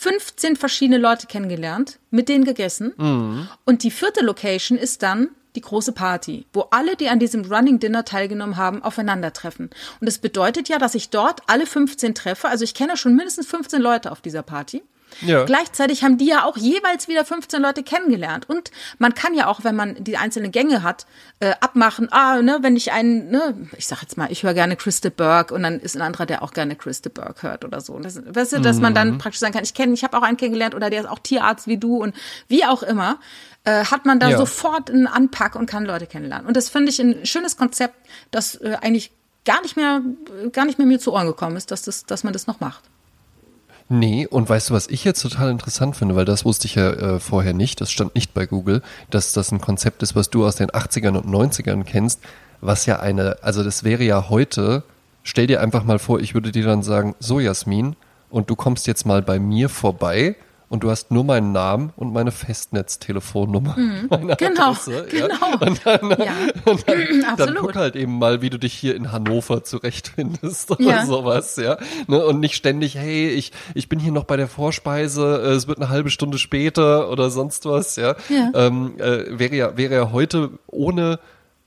[0.00, 2.92] 15 verschiedene Leute kennengelernt, mit denen gegessen.
[2.96, 3.48] Mhm.
[3.64, 7.80] Und die vierte Location ist dann die große Party, wo alle, die an diesem Running
[7.80, 9.70] Dinner teilgenommen haben, aufeinandertreffen.
[10.00, 12.48] Und das bedeutet ja, dass ich dort alle 15 treffe.
[12.48, 14.84] Also ich kenne schon mindestens 15 Leute auf dieser Party.
[15.22, 15.44] Ja.
[15.44, 18.48] Gleichzeitig haben die ja auch jeweils wieder 15 Leute kennengelernt.
[18.48, 21.06] Und man kann ja auch, wenn man die einzelnen Gänge hat,
[21.40, 24.76] äh, abmachen, ah, ne, wenn ich einen, ne, ich sag jetzt mal, ich höre gerne
[24.76, 27.98] Christa Burke und dann ist ein anderer, der auch gerne Christa Burke hört oder so.
[27.98, 28.82] Das, weißt du, dass mhm.
[28.82, 29.18] man dann mhm.
[29.18, 31.66] praktisch sagen kann, ich kenne, ich habe auch einen kennengelernt oder der ist auch Tierarzt
[31.66, 32.14] wie du und
[32.48, 33.18] wie auch immer,
[33.64, 34.38] äh, hat man da ja.
[34.38, 36.46] sofort einen Anpack und kann Leute kennenlernen.
[36.46, 37.94] Und das finde ich ein schönes Konzept,
[38.30, 39.12] das äh, eigentlich
[39.44, 40.02] gar nicht mehr,
[40.52, 42.84] gar nicht mehr mir zu Ohren gekommen ist, dass das, dass man das noch macht.
[43.90, 46.90] Nee, und weißt du, was ich jetzt total interessant finde, weil das wusste ich ja
[46.90, 50.46] äh, vorher nicht, das stand nicht bei Google, dass das ein Konzept ist, was du
[50.46, 52.20] aus den 80ern und 90ern kennst,
[52.60, 54.82] was ja eine, also das wäre ja heute,
[55.22, 57.96] stell dir einfach mal vor, ich würde dir dann sagen, so Jasmin,
[58.28, 60.36] und du kommst jetzt mal bei mir vorbei
[60.68, 63.76] und du hast nur meinen Namen und meine Festnetztelefonnummer.
[63.76, 64.06] Mhm.
[64.10, 65.28] Meine genau, Adresse, genau.
[65.28, 65.66] Ja?
[65.66, 66.32] Und dann, ja.
[66.70, 70.82] und dann, dann, guck halt eben mal, wie du dich hier in Hannover zurechtfindest oder
[70.82, 71.06] ja.
[71.06, 71.78] sowas, ja.
[72.06, 72.24] Ne?
[72.24, 75.78] Und nicht ständig, hey, ich, ich bin hier noch bei der Vorspeise, äh, es wird
[75.78, 78.16] eine halbe Stunde später oder sonst was, ja.
[78.28, 78.50] ja.
[78.54, 81.18] Ähm, äh, wäre ja, wäre ja heute ohne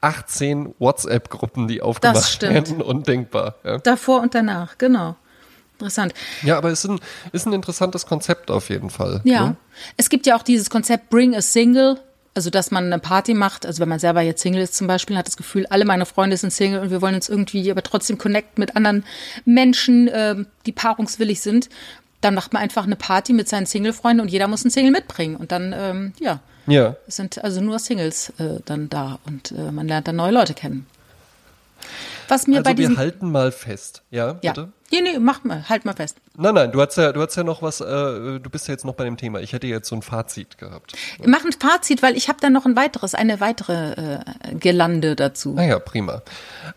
[0.01, 3.55] 18 WhatsApp-Gruppen, die aufgemacht werden, undenkbar.
[3.63, 3.77] Ja.
[3.77, 5.15] Davor und danach, genau.
[5.81, 6.13] Interessant.
[6.43, 6.99] Ja, aber es ist ein,
[7.31, 9.21] ist ein interessantes Konzept auf jeden Fall.
[9.23, 9.47] Ja.
[9.47, 9.55] Ne?
[9.97, 11.99] Es gibt ja auch dieses Konzept Bring a Single.
[12.33, 15.17] Also, dass man eine Party macht, also wenn man selber jetzt Single ist zum Beispiel,
[15.17, 18.17] hat das Gefühl, alle meine Freunde sind Single und wir wollen uns irgendwie aber trotzdem
[18.17, 19.03] connecten mit anderen
[19.43, 21.67] Menschen, äh, die paarungswillig sind.
[22.21, 25.35] Dann macht man einfach eine Party mit seinen Single-Freunden und jeder muss einen Single mitbringen.
[25.35, 26.95] Und dann, ähm, ja, ja.
[27.05, 30.53] Es sind also nur Singles äh, dann da und äh, man lernt dann neue Leute
[30.53, 30.85] kennen.
[32.31, 34.53] Was mir also bei diesem wir halten mal fest, ja, ja.
[34.53, 34.69] bitte.
[34.89, 36.15] Nee, nee, mach mal, halt mal fest.
[36.37, 38.85] Nein, nein, du hast ja, du hast ja noch was, äh, du bist ja jetzt
[38.85, 39.41] noch bei dem Thema.
[39.41, 40.93] Ich hätte jetzt so ein Fazit gehabt.
[41.25, 45.51] Mach ein Fazit, weil ich habe dann noch ein weiteres, eine weitere äh, Gelande dazu.
[45.55, 46.21] Naja, prima.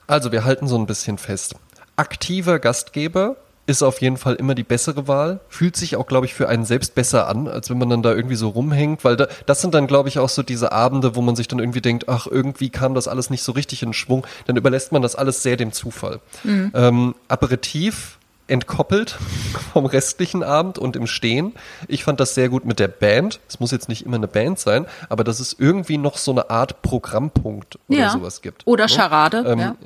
[0.09, 1.55] Also wir halten so ein bisschen fest.
[1.94, 3.36] Aktiver Gastgeber
[3.66, 5.40] ist auf jeden Fall immer die bessere Wahl.
[5.48, 8.14] Fühlt sich auch, glaube ich, für einen selbst besser an, als wenn man dann da
[8.14, 11.22] irgendwie so rumhängt, weil da, das sind dann, glaube ich, auch so diese Abende, wo
[11.22, 14.26] man sich dann irgendwie denkt, ach, irgendwie kam das alles nicht so richtig in Schwung.
[14.46, 16.20] Dann überlässt man das alles sehr dem Zufall.
[16.42, 16.72] Mhm.
[16.74, 19.12] Ähm, Aperitif entkoppelt
[19.72, 21.54] vom restlichen Abend und im Stehen.
[21.88, 23.40] Ich fand das sehr gut mit der Band.
[23.48, 26.50] Es muss jetzt nicht immer eine Band sein, aber dass es irgendwie noch so eine
[26.50, 28.10] Art Programmpunkt oder ja.
[28.10, 28.66] sowas gibt.
[28.66, 28.90] Oder ne?
[28.90, 29.44] Charade.
[29.46, 29.76] Ähm, ja.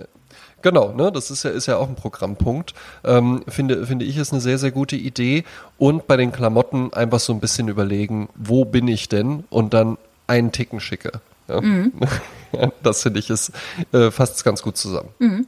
[0.63, 2.75] Genau, ne, das ist ja, ist ja auch ein Programmpunkt.
[3.05, 5.45] Ähm, finde, finde ich, ist eine sehr, sehr gute Idee.
[5.79, 9.45] Und bei den Klamotten einfach so ein bisschen überlegen, wo bin ich denn?
[9.51, 11.21] Und dann einen Ticken schicker.
[11.49, 11.61] Ja.
[11.61, 11.93] Mhm.
[12.83, 13.53] das finde ich ist
[13.93, 15.09] äh, fast ganz gut zusammen.
[15.19, 15.47] Mhm.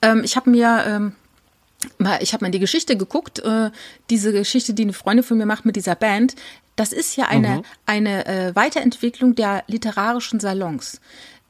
[0.00, 1.12] Ähm, ich habe mir ähm
[2.20, 3.70] ich habe mal die Geschichte geguckt, äh,
[4.08, 6.36] diese Geschichte, die eine Freundin von mir macht mit dieser Band.
[6.76, 7.62] Das ist ja eine, mhm.
[7.86, 11.00] eine äh, Weiterentwicklung der literarischen Salons.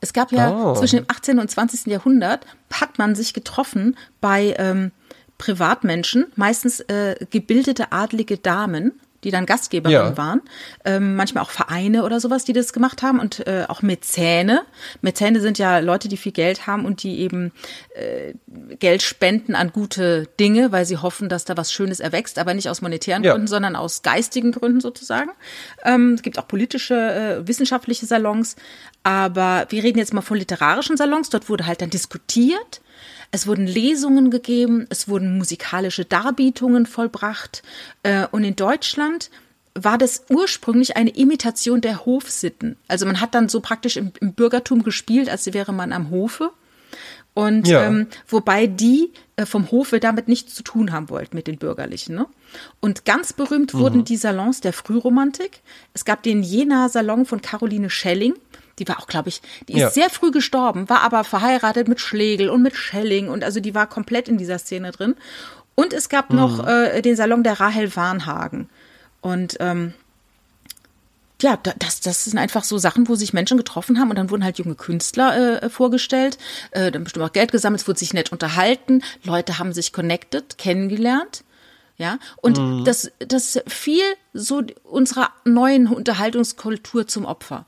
[0.03, 0.75] Es gab ja oh.
[0.75, 1.39] zwischen dem 18.
[1.39, 1.87] und 20.
[1.87, 4.91] Jahrhundert, hat man sich getroffen bei ähm,
[5.39, 10.17] Privatmenschen, meistens äh, gebildete adlige Damen, die dann Gastgeberin ja.
[10.17, 10.43] waren.
[10.85, 14.63] Ähm, manchmal auch Vereine oder sowas, die das gemacht haben und äh, auch Mäzene.
[15.01, 17.53] Mäzene sind ja Leute, die viel Geld haben und die eben
[17.95, 18.35] äh,
[18.77, 22.69] Geld spenden an gute Dinge, weil sie hoffen, dass da was Schönes erwächst, aber nicht
[22.69, 23.33] aus monetären ja.
[23.33, 25.31] Gründen, sondern aus geistigen Gründen sozusagen.
[25.85, 28.57] Ähm, es gibt auch politische, äh, wissenschaftliche Salons,
[29.05, 31.31] aber wir reden jetzt mal von literarischen Salons.
[31.31, 32.81] Dort wurde halt dann diskutiert
[33.33, 37.63] es wurden Lesungen gegeben, es wurden musikalische Darbietungen vollbracht.
[38.03, 39.31] Äh, und in Deutschland
[39.75, 42.77] war das ursprünglich eine Imitation der Hofsitten.
[42.89, 46.51] Also man hat dann so praktisch im, im Bürgertum gespielt, als wäre man am Hofe.
[47.35, 47.85] Und ja.
[47.85, 52.15] ähm, wobei die äh, vom Hofe damit nichts zu tun haben wollten mit den Bürgerlichen.
[52.15, 52.27] Ne?
[52.81, 53.79] Und ganz berühmt mhm.
[53.79, 55.61] wurden die Salons der Frühromantik.
[55.95, 58.35] Es gab den Jena-Salon von Caroline Schelling.
[58.79, 59.91] Die war auch, glaube ich, die ist ja.
[59.91, 63.87] sehr früh gestorben, war aber verheiratet mit Schlegel und mit Schelling und also die war
[63.87, 65.15] komplett in dieser Szene drin.
[65.75, 66.37] Und es gab mhm.
[66.37, 68.69] noch äh, den Salon der Rahel Warnhagen.
[69.21, 69.95] Und ähm,
[71.43, 74.45] ja, das, das sind einfach so Sachen, wo sich Menschen getroffen haben und dann wurden
[74.45, 76.39] halt junge Künstler äh, vorgestellt,
[76.71, 80.57] äh, dann bestimmt auch Geld gesammelt, es wurde sich nett unterhalten, Leute haben sich connected,
[80.57, 81.45] kennengelernt.
[81.99, 82.85] Ja, und mhm.
[82.85, 84.03] das, das fiel
[84.33, 87.67] so unserer neuen Unterhaltungskultur zum Opfer.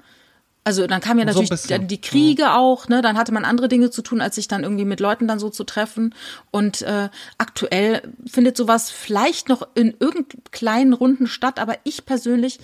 [0.67, 2.57] Also dann kam ja natürlich so dann die Kriege ja.
[2.57, 3.03] auch, ne?
[3.03, 5.51] Dann hatte man andere Dinge zu tun, als sich dann irgendwie mit Leuten dann so
[5.51, 6.15] zu treffen.
[6.51, 12.61] Und äh, aktuell findet sowas vielleicht noch in irgendeinen kleinen Runden statt, aber ich persönlich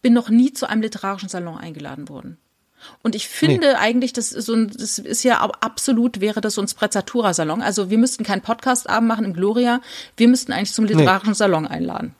[0.00, 2.38] bin noch nie zu einem literarischen Salon eingeladen worden.
[3.02, 3.74] Und ich finde nee.
[3.74, 7.62] eigentlich, das ist so ein, das ist ja absolut wäre das so ein Sprezzatura-Salon.
[7.62, 9.80] Also wir müssten keinen Podcast-Abend machen im Gloria.
[10.16, 11.36] Wir müssten eigentlich zum literarischen nee.
[11.36, 12.14] Salon einladen.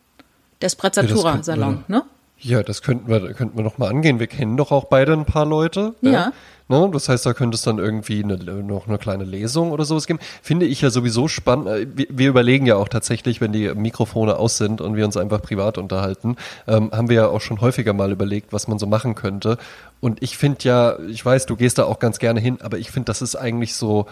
[0.61, 2.05] Der Sprezzatura-Salon, ne?
[2.41, 4.19] Ja, das könnten wir, könnten wir noch mal angehen.
[4.19, 5.95] Wir kennen doch auch beide ein paar Leute.
[6.01, 6.11] Ja.
[6.11, 6.33] ja.
[6.69, 6.89] Ne?
[6.93, 10.21] Das heißt, da könnte es dann irgendwie eine, noch eine kleine Lesung oder sowas geben.
[10.41, 11.67] Finde ich ja sowieso spannend.
[11.67, 15.17] Äh, wir, wir, überlegen ja auch tatsächlich, wenn die Mikrofone aus sind und wir uns
[15.17, 16.37] einfach privat unterhalten,
[16.69, 19.59] ähm, haben wir ja auch schon häufiger mal überlegt, was man so machen könnte.
[20.01, 22.93] Und ich finde ja, ich weiß, du gehst da auch ganz gerne hin, aber ich
[22.93, 24.07] finde, das ist eigentlich so,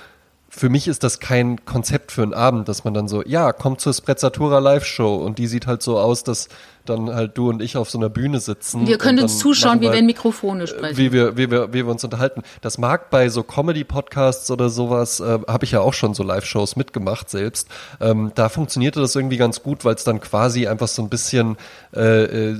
[0.49, 3.81] für mich ist das kein Konzept für einen Abend, dass man dann so, ja, kommt
[3.81, 6.49] zur Sprezzatura Live-Show und die sieht halt so aus, dass
[6.89, 8.87] dann halt du und ich auf so einer Bühne sitzen.
[8.87, 10.97] Wir können uns zuschauen, wie wir in Mikrofone sprechen.
[10.97, 12.43] Wie wir, wie wir, wie wir uns unterhalten.
[12.61, 16.77] Das mag bei so Comedy-Podcasts oder sowas, äh, habe ich ja auch schon so Live-Shows
[16.77, 17.69] mitgemacht selbst.
[18.01, 21.57] Ähm, da funktionierte das irgendwie ganz gut, weil es dann quasi einfach so ein bisschen
[21.95, 22.57] äh, äh,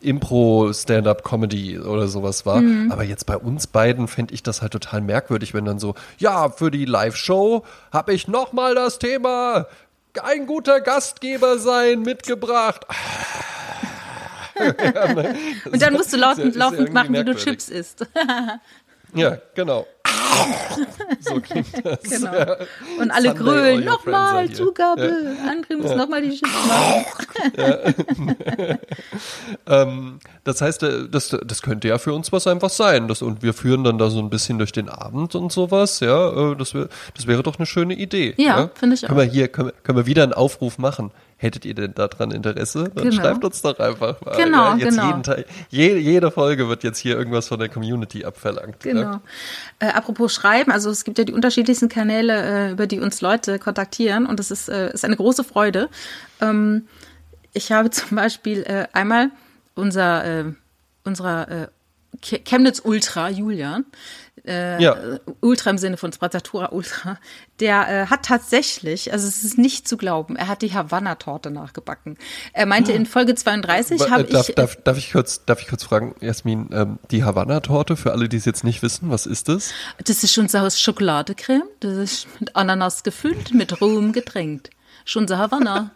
[0.00, 2.60] Impro-Stand-up-Comedy oder sowas war.
[2.60, 2.92] Mhm.
[2.92, 6.48] Aber jetzt bei uns beiden fände ich das halt total merkwürdig, wenn dann so, ja,
[6.50, 9.66] für die Live-Show habe ich nochmal das Thema
[10.20, 12.86] ein guter Gastgeber sein mitgebracht.
[14.58, 15.36] ja, ne?
[15.70, 18.06] Und dann musst du laufend, laufend machen, wie du Chips isst.
[19.14, 19.86] ja, genau.
[21.20, 22.02] So klingt das.
[22.02, 22.56] Genau.
[23.00, 25.36] Und alle Sunday grölen, nochmal Zugabe.
[25.70, 25.76] Ja.
[25.76, 25.96] Muss ja.
[25.96, 26.40] nochmal die
[27.56, 27.78] ja.
[29.82, 33.08] ähm, das heißt, äh, das, das könnte ja für uns was einfach sein.
[33.08, 36.00] Das, und wir führen dann da so ein bisschen durch den Abend und sowas.
[36.00, 38.34] Ja, äh, das, wär, das wäre doch eine schöne Idee.
[38.36, 38.70] Ja, ja?
[38.74, 39.08] finde ich auch.
[39.08, 41.10] Können wir hier, können, können wir wieder einen Aufruf machen.
[41.42, 42.92] Hättet ihr denn daran Interesse?
[42.94, 43.20] Dann genau.
[43.20, 44.36] schreibt uns doch einfach mal.
[44.36, 45.06] Genau, ja, jetzt genau.
[45.08, 48.78] Jeden Tag, jede, jede Folge wird jetzt hier irgendwas von der Community abverlangt.
[48.78, 49.00] Genau.
[49.00, 49.22] Ja.
[49.80, 53.58] Äh, apropos Schreiben, also es gibt ja die unterschiedlichsten Kanäle, äh, über die uns Leute
[53.58, 55.88] kontaktieren und das ist, äh, ist eine große Freude.
[56.40, 56.86] Ähm,
[57.52, 59.32] ich habe zum Beispiel äh, einmal
[59.74, 60.44] unser, äh,
[61.02, 61.66] unserer äh,
[62.44, 63.84] Chemnitz Ultra, Julian,
[64.46, 64.96] äh, ja.
[65.40, 67.18] Ultra im Sinne von Sprezzatura Ultra,
[67.60, 72.18] der äh, hat tatsächlich, also es ist nicht zu glauben, er hat die Havanna-Torte nachgebacken.
[72.52, 74.54] Er meinte in Folge 32 habe darf, ich...
[74.54, 78.36] Darf, darf, ich kurz, darf ich kurz fragen, Jasmin, ähm, die Havanna-Torte, für alle, die
[78.36, 79.72] es jetzt nicht wissen, was ist das?
[80.04, 84.70] Das ist unser Schokoladecreme, das ist mit Ananas gefüllt, mit Rum getränkt.
[85.04, 85.92] Schon so Havanna.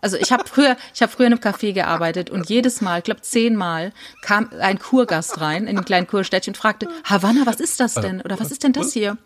[0.00, 3.04] Also ich habe früher, ich habe früher in einem Café gearbeitet und jedes Mal, ich
[3.04, 3.92] glaube zehnmal,
[4.22, 8.20] kam ein Kurgast rein in einem kleinen Kurstädtchen und fragte, Havanna, was ist das denn?
[8.20, 9.16] Oder was ist denn das hier?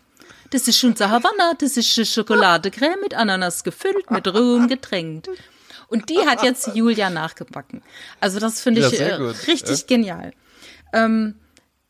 [0.51, 5.29] Das ist schon so Havanna, das ist Schokoladecreme mit Ananas gefüllt, mit Rum getränkt.
[5.89, 7.81] Und die hat jetzt Julia nachgebacken.
[8.19, 9.13] Also das finde ich ja, äh,
[9.47, 9.85] richtig ja.
[9.87, 10.33] genial.
[10.93, 11.35] Ähm,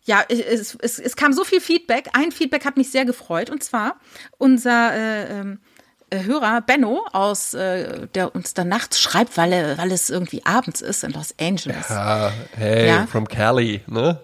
[0.03, 2.09] ja, es, es, es kam so viel Feedback.
[2.13, 3.99] Ein Feedback hat mich sehr gefreut und zwar
[4.37, 5.68] unser äh, ähm, äh,
[6.11, 10.81] Hörer Benno aus, äh, der uns dann nachts schreibt, weil, er, weil es irgendwie abends
[10.81, 11.89] ist in Los Angeles.
[11.89, 13.07] Ja, hey, ja.
[13.07, 14.19] from Cali, ne?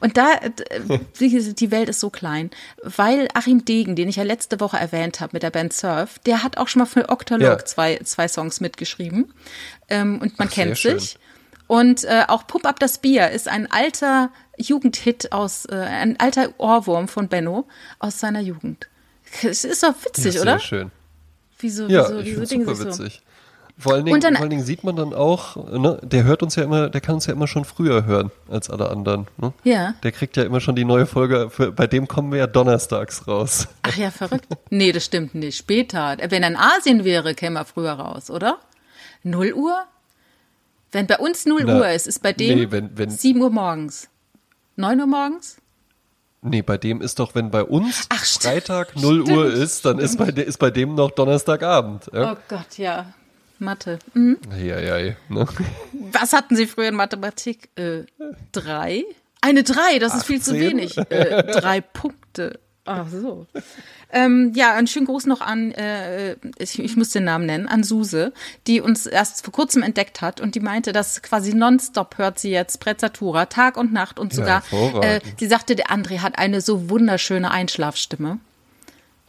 [0.00, 0.28] Und da,
[1.18, 2.50] die Welt ist so klein,
[2.82, 6.42] weil Achim Degen, den ich ja letzte Woche erwähnt habe mit der Band Surf, der
[6.42, 7.64] hat auch schon mal für Octolog ja.
[7.64, 9.32] zwei, zwei Songs mitgeschrieben.
[9.88, 11.10] Ähm, und man Ach, kennt sich.
[11.10, 11.20] Schön.
[11.68, 16.50] Und äh, auch Pump Up das Bier ist ein alter Jugendhit aus, äh, ein alter
[16.58, 17.66] Ohrwurm von Benno
[17.98, 18.88] aus seiner Jugend.
[19.42, 20.58] Es ist doch witzig, ja, sehr oder?
[20.58, 20.90] schön.
[21.58, 23.22] Wieso, ja, wieso, ich wieso Dinge super witzig.
[23.78, 26.56] Vor allen, Dingen, dann, vor allen Dingen sieht man dann auch, ne, der hört uns
[26.56, 29.26] ja immer, der kann uns ja immer schon früher hören als alle anderen.
[29.36, 29.52] Ne?
[29.64, 29.94] Ja.
[30.02, 33.28] Der kriegt ja immer schon die neue Folge, für, bei dem kommen wir ja donnerstags
[33.28, 33.68] raus.
[33.82, 34.46] Ach ja, verrückt.
[34.70, 35.58] nee, das stimmt nicht.
[35.58, 36.16] Später.
[36.30, 38.58] Wenn er in Asien wäre, käme er früher raus, oder?
[39.24, 39.84] 0 Uhr?
[40.90, 43.50] Wenn bei uns 0 Na, Uhr ist, ist bei dem nee, wenn, wenn, 7 Uhr
[43.50, 44.08] morgens.
[44.76, 45.58] 9 Uhr morgens?
[46.48, 49.98] Nee, bei dem ist doch, wenn bei uns Ach, Freitag 0 stimmt, Uhr ist, dann
[49.98, 52.10] ist bei, ist bei dem noch Donnerstagabend.
[52.12, 52.32] Ja?
[52.32, 53.06] Oh Gott, ja.
[53.58, 53.98] Mathe.
[54.14, 54.38] Mhm.
[54.58, 55.46] Ja, ja, ne?
[56.12, 57.70] Was hatten Sie früher in Mathematik?
[57.76, 58.04] Äh,
[58.52, 59.04] drei?
[59.40, 60.18] Eine drei, das 18?
[60.18, 60.98] ist viel zu wenig.
[61.10, 62.60] Äh, drei Punkte.
[62.86, 63.46] Ach so.
[64.12, 67.82] Ähm, ja, einen schönen Gruß noch an, äh, ich, ich muss den Namen nennen, an
[67.82, 68.32] Suse,
[68.66, 72.50] die uns erst vor kurzem entdeckt hat und die meinte, dass quasi nonstop hört sie
[72.50, 76.60] jetzt Prezzatura, Tag und Nacht und sogar, ja, äh, sie sagte, der André hat eine
[76.60, 78.38] so wunderschöne Einschlafstimme.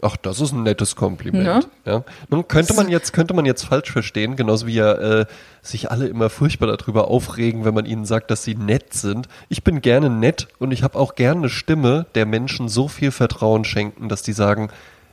[0.01, 1.67] Ach, das ist ein nettes Kompliment.
[1.85, 1.91] Ne?
[1.91, 2.03] Ja.
[2.29, 5.25] Nun könnte man jetzt könnte man jetzt falsch verstehen, genauso wie ja äh,
[5.63, 9.27] sich alle immer furchtbar darüber aufregen, wenn man ihnen sagt, dass sie nett sind.
[9.49, 13.09] Ich bin gerne nett und ich habe auch gerne eine Stimme, der Menschen so viel
[13.09, 14.69] Vertrauen schenken, dass die sagen,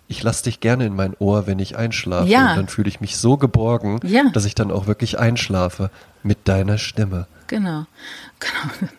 [0.06, 2.28] ich lasse dich gerne in mein Ohr, wenn ich einschlafe.
[2.28, 2.50] Ja.
[2.50, 4.24] Und dann fühle ich mich so geborgen, ja.
[4.34, 5.90] dass ich dann auch wirklich einschlafe
[6.22, 7.26] mit deiner Stimme.
[7.46, 7.86] Genau.
[8.38, 8.90] genau.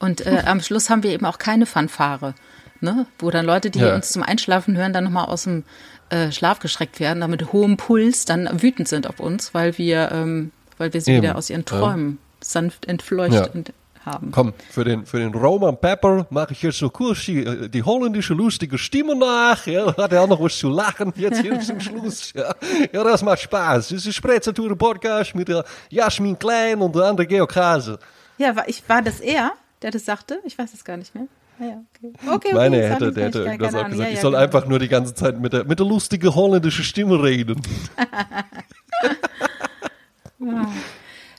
[0.00, 2.34] Und äh, am Schluss haben wir eben auch keine Fanfare
[2.80, 3.06] ne?
[3.18, 3.94] wo dann Leute, die ja.
[3.94, 5.64] uns zum Einschlafen hören, dann nochmal aus dem
[6.10, 10.10] äh, Schlaf geschreckt werden, dann mit hohem Puls dann wütend sind auf uns, weil wir,
[10.12, 11.22] ähm, weil wir sie Eben.
[11.22, 12.36] wieder aus ihren Träumen ja.
[12.40, 14.12] sanft entfleuchtet ja.
[14.12, 14.30] haben.
[14.30, 17.82] Komm, für den, für den Roman Pepper mache ich jetzt so kurz die, äh, die
[17.82, 19.66] holländische lustige Stimme nach.
[19.66, 22.32] Ja, hat er auch noch was zu lachen jetzt hier zum Schluss.
[22.32, 22.54] Ja,
[22.92, 23.88] ja das macht Spaß.
[23.88, 27.98] Das ist Sprezzature Podcast mit der Jasmin Klein und der andere Georg Hase.
[28.38, 29.52] Ja, war, ich, war das er,
[29.82, 30.38] der das sagte?
[30.44, 31.26] Ich weiß es gar nicht mehr.
[31.60, 32.12] Ah ja, okay.
[32.34, 33.98] okay, Meine, okay, hätte, der hätte irgendwas auch gesagt.
[33.98, 34.42] Ja, ja, ich soll genau.
[34.42, 37.60] einfach nur die ganze Zeit mit der, mit der lustigen holländischen Stimme reden.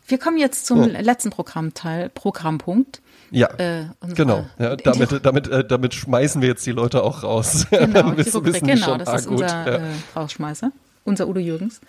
[0.07, 0.99] Wir kommen jetzt zum ja.
[0.99, 3.01] letzten Programmteil, Programmpunkt.
[3.31, 4.45] Ja, äh, genau.
[4.57, 7.67] Ja, damit, damit, äh, damit schmeißen wir jetzt die Leute auch raus.
[7.69, 9.41] Genau, wissen, Rubrik, genau das ah, ist gut.
[9.41, 9.81] unser äh,
[10.15, 10.71] Rausschmeißer
[11.09, 11.81] unser Udo Jürgens.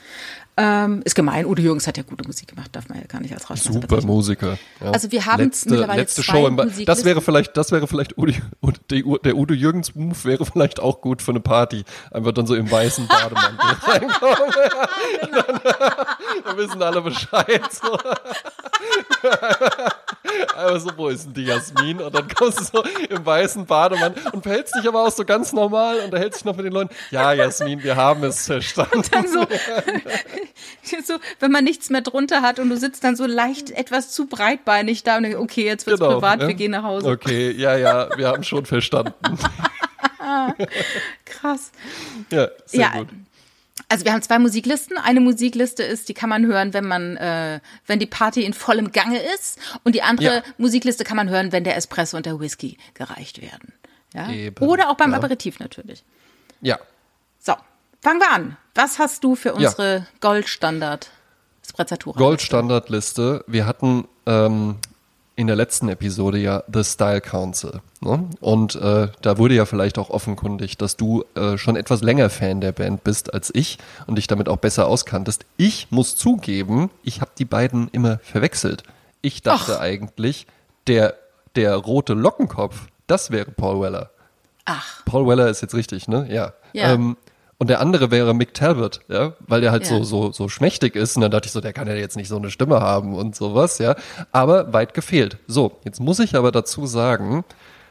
[0.57, 3.33] Ähm, ist gemein, Udo Jürgens hat ja gute Musik gemacht, darf man ja gar nicht
[3.33, 4.59] als Rausschmeißer Super Musiker.
[4.81, 4.91] Ja.
[4.91, 8.35] Also wir haben letzte, mittlerweile letzte Show im Das wäre vielleicht, das wäre vielleicht Udo,
[8.91, 11.85] der Udo Jürgens Move wäre vielleicht auch gut für eine Party.
[12.11, 14.55] Einfach dann so im weißen Bademantel reinkommen.
[15.33, 15.61] dann,
[16.45, 17.63] dann wissen alle Bescheid.
[17.73, 17.99] So.
[20.57, 22.01] Aber so, wo ist denn die Jasmin?
[22.01, 25.53] Und dann kommst du so im weißen Bademantel und verhältst dich aber auch so ganz
[25.53, 26.95] normal und erhältst dich noch mit den Leuten.
[27.11, 28.99] Ja, Jasmin, wir haben es verstanden.
[28.99, 29.41] Und dann so,
[31.07, 34.27] so, wenn man nichts mehr drunter hat und du sitzt dann so leicht etwas zu
[34.27, 36.49] breitbeinig da und denkst, okay, jetzt wird's genau, privat, ja.
[36.49, 37.09] wir gehen nach Hause.
[37.09, 39.15] Okay, ja, ja, wir haben schon verstanden.
[41.25, 41.73] Krass.
[42.31, 42.99] Ja, sehr ja.
[42.99, 43.09] gut.
[43.91, 44.97] Also wir haben zwei Musiklisten.
[44.99, 48.93] Eine Musikliste ist, die kann man hören, wenn man, äh, wenn die Party in vollem
[48.93, 49.59] Gange ist.
[49.83, 50.43] Und die andere ja.
[50.59, 53.73] Musikliste kann man hören, wenn der Espresso und der Whisky gereicht werden.
[54.15, 54.31] Ja?
[54.31, 55.17] Eben, Oder auch beim ja.
[55.17, 56.05] Aperitif natürlich.
[56.61, 56.79] Ja.
[57.41, 57.55] So,
[58.01, 58.57] fangen wir an.
[58.77, 60.07] Was hast du für unsere ja.
[60.21, 61.11] Goldstandard
[61.69, 62.17] Sprezzatura?
[62.17, 63.45] Goldstandardliste.
[63.49, 64.77] Wir hatten ähm,
[65.41, 67.81] in der letzten Episode ja The Style Council.
[68.03, 68.29] Ne?
[68.41, 72.61] Und äh, da wurde ja vielleicht auch offenkundig, dass du äh, schon etwas länger Fan
[72.61, 75.47] der Band bist als ich und dich damit auch besser auskanntest.
[75.57, 78.83] Ich muss zugeben, ich habe die beiden immer verwechselt.
[79.23, 79.81] Ich dachte Ach.
[79.81, 80.47] eigentlich,
[80.87, 81.15] der,
[81.57, 84.11] der rote Lockenkopf, das wäre Paul Weller.
[84.67, 85.03] Ach.
[85.07, 86.27] Paul Weller ist jetzt richtig, ne?
[86.31, 86.53] Ja.
[86.75, 86.93] ja.
[86.93, 87.17] Ähm,
[87.61, 89.91] und der andere wäre Mick Talbot, ja, weil der halt ja.
[89.91, 91.17] so, so, so schmächtig ist.
[91.17, 93.37] Und dann dachte ich so, der kann ja jetzt nicht so eine Stimme haben und
[93.37, 93.97] sowas, ja.
[94.33, 95.37] Aber weit gefehlt.
[95.47, 97.45] So, jetzt muss ich aber dazu sagen,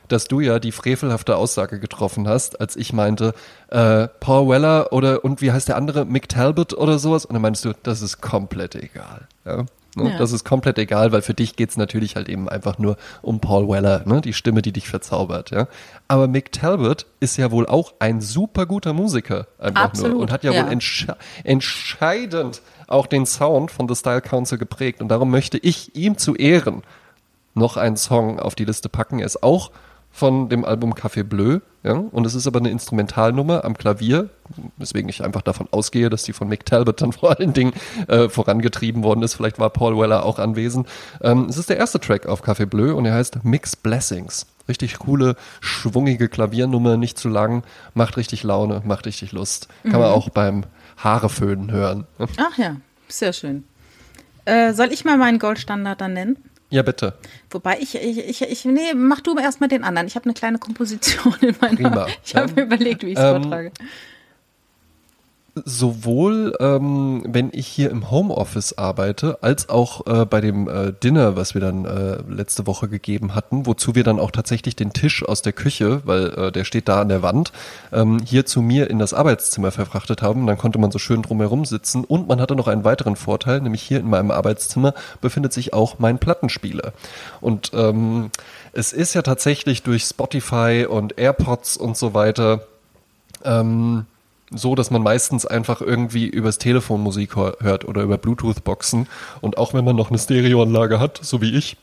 [0.08, 3.36] dass du ja die frevelhafte Aussage getroffen hast, als ich meinte,
[3.68, 7.26] äh, Paul Weller oder und wie heißt der andere, Mick Talbot oder sowas.
[7.26, 9.28] Und dann meinst du, das ist komplett egal.
[9.46, 9.66] Ja?
[10.00, 10.12] Ne?
[10.12, 10.18] Ja.
[10.18, 13.68] Das ist komplett egal, weil für dich geht's natürlich halt eben einfach nur um Paul
[13.68, 14.22] Weller, ne?
[14.22, 15.52] die Stimme, die dich verzaubert.
[15.52, 15.68] Ja?
[16.08, 20.32] Aber Mick Talbot ist ja wohl auch ein super guter Musiker einfach Absolut, nur und
[20.32, 20.64] hat ja, ja.
[20.64, 25.02] wohl entsche entscheidend auch den Sound von The Style Council geprägt.
[25.02, 26.84] Und darum möchte ich ihm zu Ehren
[27.54, 29.20] noch einen Song auf die Liste packen.
[29.20, 29.72] Er ist auch
[30.12, 31.60] von dem Album Café Bleu.
[31.84, 31.94] Ja?
[31.94, 34.30] Und es ist aber eine Instrumentalnummer am Klavier,
[34.78, 37.74] weswegen ich einfach davon ausgehe, dass die von Mick Talbot dann vor allen Dingen
[38.08, 39.36] äh, vorangetrieben worden ist.
[39.36, 40.88] Vielleicht war Paul Weller auch anwesend.
[41.22, 44.48] Ähm, es ist der erste Track auf Café Bleu und er heißt Mix Blessings.
[44.68, 47.64] Richtig coole, schwungige Klaviernummer, nicht zu lang,
[47.96, 49.68] macht richtig Laune, macht richtig Lust.
[49.84, 50.00] Kann mhm.
[50.00, 50.66] man auch beim
[50.98, 52.06] Haareföhnen hören.
[52.38, 52.76] Ach ja,
[53.08, 53.64] sehr schön.
[54.46, 56.38] Äh, soll ich mal meinen Goldstandard dann nennen?
[56.70, 57.14] Ja, bitte.
[57.50, 60.08] Wobei ich, ich, ich, ich nee, mach du erstmal den anderen.
[60.08, 61.76] Ich habe eine kleine Komposition in meiner.
[61.76, 62.08] Prima.
[62.24, 63.72] Ich habe mir überlegt, wie ich es ähm, vortrage.
[65.56, 71.36] Sowohl ähm, wenn ich hier im Homeoffice arbeite, als auch äh, bei dem äh, Dinner,
[71.36, 75.24] was wir dann äh, letzte Woche gegeben hatten, wozu wir dann auch tatsächlich den Tisch
[75.24, 77.52] aus der Küche, weil äh, der steht da an der Wand,
[77.92, 80.48] ähm, hier zu mir in das Arbeitszimmer verfrachtet haben.
[80.48, 83.82] Dann konnte man so schön drumherum sitzen und man hatte noch einen weiteren Vorteil, nämlich
[83.82, 86.94] hier in meinem Arbeitszimmer befindet sich auch mein Plattenspieler.
[87.42, 88.32] Und ähm,
[88.74, 92.62] es ist ja tatsächlich durch Spotify und AirPods und so weiter
[93.44, 94.06] ähm,
[94.52, 99.08] so, dass man meistens einfach irgendwie übers Telefon Musik hört oder über Bluetooth-Boxen.
[99.42, 101.78] Und auch wenn man noch eine Stereoanlage hat, so wie ich,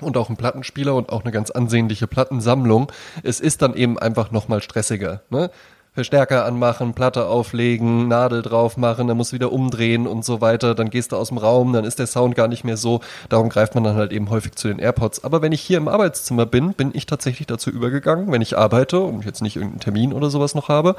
[0.00, 2.90] und auch einen Plattenspieler und auch eine ganz ansehnliche Plattensammlung,
[3.22, 5.22] es ist dann eben einfach nochmal stressiger.
[5.30, 5.50] Ne?
[5.94, 10.74] Verstärker anmachen, Platte auflegen, Nadel drauf machen, dann muss wieder umdrehen und so weiter.
[10.74, 13.00] Dann gehst du aus dem Raum, dann ist der Sound gar nicht mehr so.
[13.28, 15.22] Darum greift man dann halt eben häufig zu den AirPods.
[15.22, 18.98] Aber wenn ich hier im Arbeitszimmer bin, bin ich tatsächlich dazu übergegangen, wenn ich arbeite
[18.98, 20.96] und jetzt nicht irgendeinen Termin oder sowas noch habe,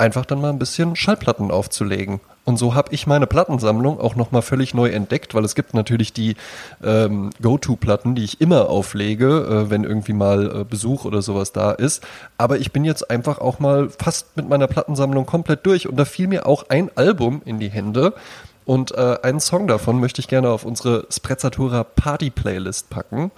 [0.00, 2.20] einfach dann mal ein bisschen Schallplatten aufzulegen.
[2.44, 6.12] Und so habe ich meine Plattensammlung auch nochmal völlig neu entdeckt, weil es gibt natürlich
[6.12, 6.36] die
[6.82, 11.70] ähm, Go-To-Platten, die ich immer auflege, äh, wenn irgendwie mal äh, Besuch oder sowas da
[11.72, 12.04] ist.
[12.38, 16.04] Aber ich bin jetzt einfach auch mal fast mit meiner Plattensammlung komplett durch und da
[16.04, 18.14] fiel mir auch ein Album in die Hände.
[18.64, 23.30] Und äh, einen Song davon möchte ich gerne auf unsere Sprezzatura Party Playlist packen.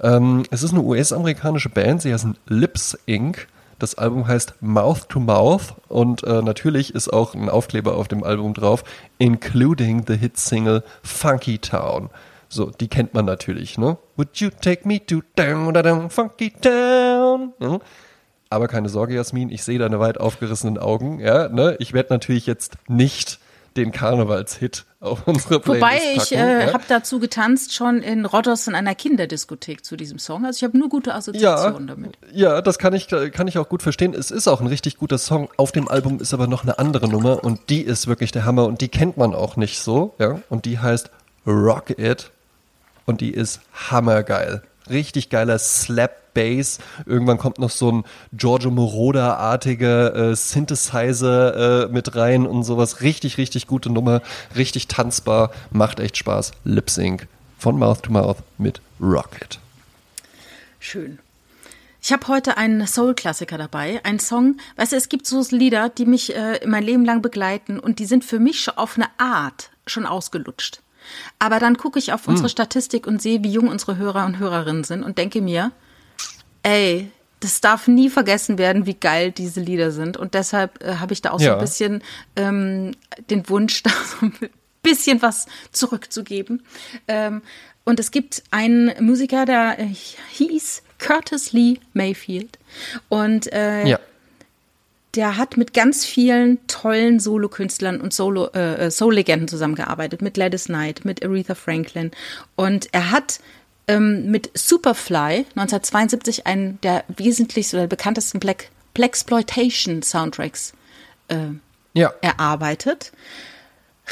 [0.00, 3.48] Ähm, es ist eine US-amerikanische Band, sie heißen Lips Inc.
[3.78, 8.24] Das Album heißt Mouth to Mouth und äh, natürlich ist auch ein Aufkleber auf dem
[8.24, 8.84] Album drauf,
[9.18, 12.08] including the hit Single Funky Town.
[12.48, 13.98] So, die kennt man natürlich, ne?
[14.16, 17.52] Would you take me to down, down, funky town?
[17.58, 17.80] Hm?
[18.48, 21.76] Aber keine Sorge, Jasmin, ich sehe deine weit aufgerissenen Augen, ja, ne?
[21.80, 23.40] Ich werde natürlich jetzt nicht
[23.76, 26.72] den Karnevalshit auf unsere Playlist Wobei ich äh, ja?
[26.72, 30.44] habe dazu getanzt schon in Rodos in einer Kinderdiskothek zu diesem Song.
[30.44, 32.18] Also ich habe nur gute Assoziationen ja, damit.
[32.32, 34.14] Ja, das kann ich kann ich auch gut verstehen.
[34.14, 35.48] Es ist auch ein richtig guter Song.
[35.56, 38.66] Auf dem Album ist aber noch eine andere Nummer und die ist wirklich der Hammer
[38.66, 40.40] und die kennt man auch nicht so, ja?
[40.48, 41.10] Und die heißt
[41.46, 42.30] Rock It
[43.04, 44.62] und die ist hammergeil.
[44.88, 46.78] Richtig geiler Slap Bass.
[47.06, 53.00] Irgendwann kommt noch so ein Giorgio Moroder-artiger äh, Synthesizer äh, mit rein und sowas.
[53.00, 54.20] Richtig, richtig gute Nummer.
[54.54, 55.50] Richtig tanzbar.
[55.70, 56.52] Macht echt Spaß.
[56.64, 57.26] Lip Sync
[57.58, 59.58] von Mouth to Mouth mit Rocket.
[60.78, 61.18] Schön.
[62.02, 64.58] Ich habe heute einen Soul-Klassiker dabei, einen Song.
[64.76, 68.06] Weißt du, es gibt so Lieder, die mich äh, mein Leben lang begleiten und die
[68.06, 70.82] sind für mich auf eine Art schon ausgelutscht.
[71.38, 72.32] Aber dann gucke ich auf hm.
[72.32, 75.72] unsere Statistik und sehe, wie jung unsere Hörer und Hörerinnen sind und denke mir,
[76.62, 80.16] ey, das darf nie vergessen werden, wie geil diese Lieder sind.
[80.16, 81.52] Und deshalb äh, habe ich da auch ja.
[81.52, 82.02] so ein bisschen
[82.34, 82.92] ähm,
[83.30, 84.34] den Wunsch, da so ein
[84.82, 86.62] bisschen was zurückzugeben.
[87.08, 87.42] Ähm,
[87.84, 89.94] und es gibt einen Musiker, der äh,
[90.32, 92.58] hieß Curtis Lee Mayfield.
[93.08, 94.00] Und äh, ja.
[95.16, 100.22] Der hat mit ganz vielen tollen Solokünstlern und Solo, äh, äh Soul-Legenden zusammengearbeitet.
[100.22, 102.10] Mit Gladys Knight, mit Aretha Franklin.
[102.54, 103.40] Und er hat
[103.88, 110.72] ähm, mit Superfly 1972 einen der wesentlichsten oder bekanntesten Black, Blaxploitation Soundtracks
[111.28, 111.48] äh,
[111.94, 112.12] ja.
[112.20, 113.12] erarbeitet.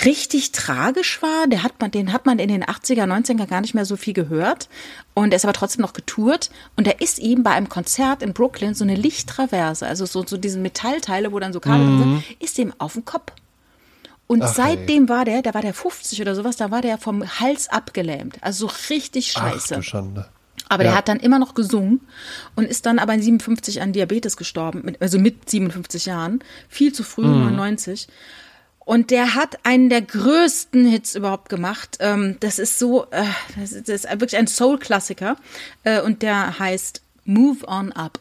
[0.05, 3.75] Richtig tragisch war, der hat man, den hat man in den 80er, 90er gar nicht
[3.75, 4.69] mehr so viel gehört.
[5.15, 6.51] Und er ist aber trotzdem noch getourt.
[6.77, 10.37] Und er ist eben bei einem Konzert in Brooklyn so eine Lichttraverse, also so, so
[10.37, 11.99] diesen Metallteile, wo dann so Kabel mhm.
[11.99, 13.33] sind, ist ihm auf den Kopf
[14.27, 15.09] und Ach, seitdem ey.
[15.09, 18.39] war der, da war der 50 oder sowas, da war der vom Hals abgelähmt.
[18.41, 19.75] Also so richtig scheiße.
[19.75, 20.29] Ach, du Schande.
[20.69, 20.91] Aber ja.
[20.91, 22.01] der hat dann immer noch gesungen
[22.55, 27.03] und ist dann aber in 57 an Diabetes gestorben, also mit 57 Jahren, viel zu
[27.03, 27.57] früh, mhm.
[27.57, 28.09] 99.
[28.85, 31.97] Und der hat einen der größten Hits überhaupt gemacht.
[32.01, 33.25] Ähm, das ist so, äh,
[33.57, 35.37] das ist wirklich ein Soul-Klassiker.
[35.85, 38.19] Äh, und der heißt Move On Up.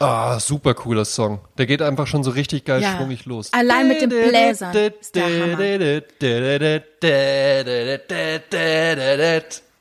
[0.00, 1.40] Ah, super cooler Song.
[1.58, 2.96] Der geht einfach schon so richtig geil ja.
[2.96, 3.52] schwungig los.
[3.52, 5.30] Allein mit dem Bläser ist der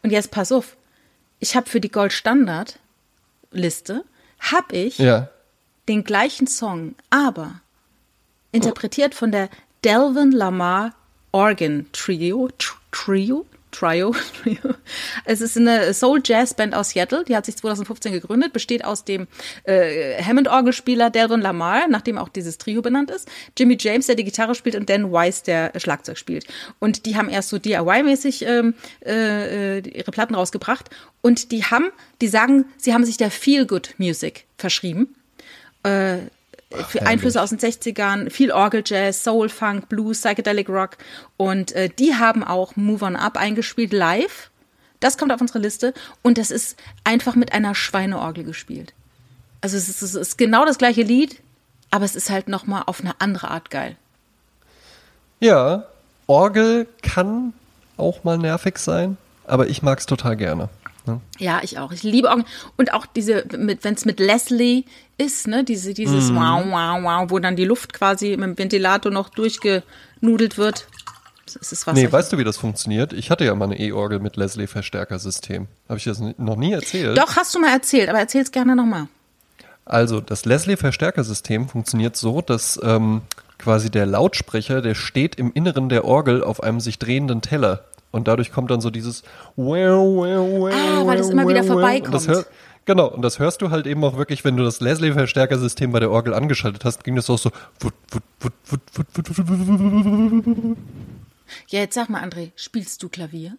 [0.03, 0.75] Und jetzt pass auf.
[1.39, 2.79] Ich habe für die Goldstandard
[3.51, 4.03] Liste
[4.39, 5.29] habe ich ja.
[5.87, 7.61] den gleichen Song, aber
[8.51, 9.49] interpretiert von der
[9.83, 10.93] Delvin Lamar
[11.31, 12.49] Organ Trio,
[12.91, 14.15] Trio, Trio.
[15.25, 19.27] es ist eine Soul-Jazz-Band aus Seattle, die hat sich 2015 gegründet, besteht aus dem
[19.63, 24.55] äh, Hammond-Orgelspieler Delvin Lamar, nachdem auch dieses Trio benannt ist, Jimmy James, der die Gitarre
[24.55, 26.47] spielt und Dan Weiss, der Schlagzeug spielt.
[26.79, 28.73] Und die haben erst so DIY-mäßig ähm,
[29.05, 30.89] äh, ihre Platten rausgebracht
[31.21, 35.15] und die haben, die sagen, sie haben sich der Feel-Good-Music verschrieben.
[35.83, 36.17] Äh,
[36.71, 40.97] Ach, Einflüsse aus den 60ern, viel Orgeljazz, Soul, Funk, Blues, Psychedelic Rock.
[41.37, 44.51] Und äh, die haben auch Move On Up eingespielt live.
[44.99, 45.93] Das kommt auf unsere Liste.
[46.21, 48.93] Und das ist einfach mit einer Schweineorgel gespielt.
[49.61, 51.41] Also es ist, es ist genau das gleiche Lied,
[51.91, 53.95] aber es ist halt nochmal auf eine andere Art geil.
[55.39, 55.85] Ja,
[56.27, 57.53] Orgel kann
[57.97, 60.69] auch mal nervig sein, aber ich mag es total gerne.
[61.09, 61.21] Ne?
[61.39, 61.91] Ja, ich auch.
[61.91, 62.45] Ich liebe Orgel.
[62.77, 64.83] Und auch diese, wenn es mit Leslie
[65.17, 66.35] ist, ne, diese, dieses mm.
[66.35, 70.87] Wow, wow, wow, wo dann die Luft quasi mit dem Ventilator noch durchgenudelt wird.
[71.45, 73.11] Das ist was nee, weißt du, wie das funktioniert?
[73.11, 75.67] Ich hatte ja mal eine E-Orgel mit Leslie-Verstärkersystem.
[75.87, 77.17] Habe ich das noch nie erzählt?
[77.17, 79.07] Doch, hast du mal erzählt, aber erzähl es gerne nochmal.
[79.85, 83.21] Also, das Leslie-Verstärkersystem funktioniert so, dass ähm,
[83.57, 87.85] quasi der Lautsprecher, der steht im Inneren der Orgel auf einem sich drehenden Teller.
[88.11, 89.23] Und dadurch kommt dann so dieses
[89.55, 89.61] Ah,
[91.05, 92.27] weil es immer wieder vorbeikommt.
[92.27, 92.45] Und
[92.85, 96.11] genau, und das hörst du halt eben auch wirklich, wenn du das Leslie-Verstärkersystem bei der
[96.11, 97.51] Orgel angeschaltet hast, ging das auch so.
[101.67, 103.57] Ja, jetzt sag mal, André, spielst du Klavier?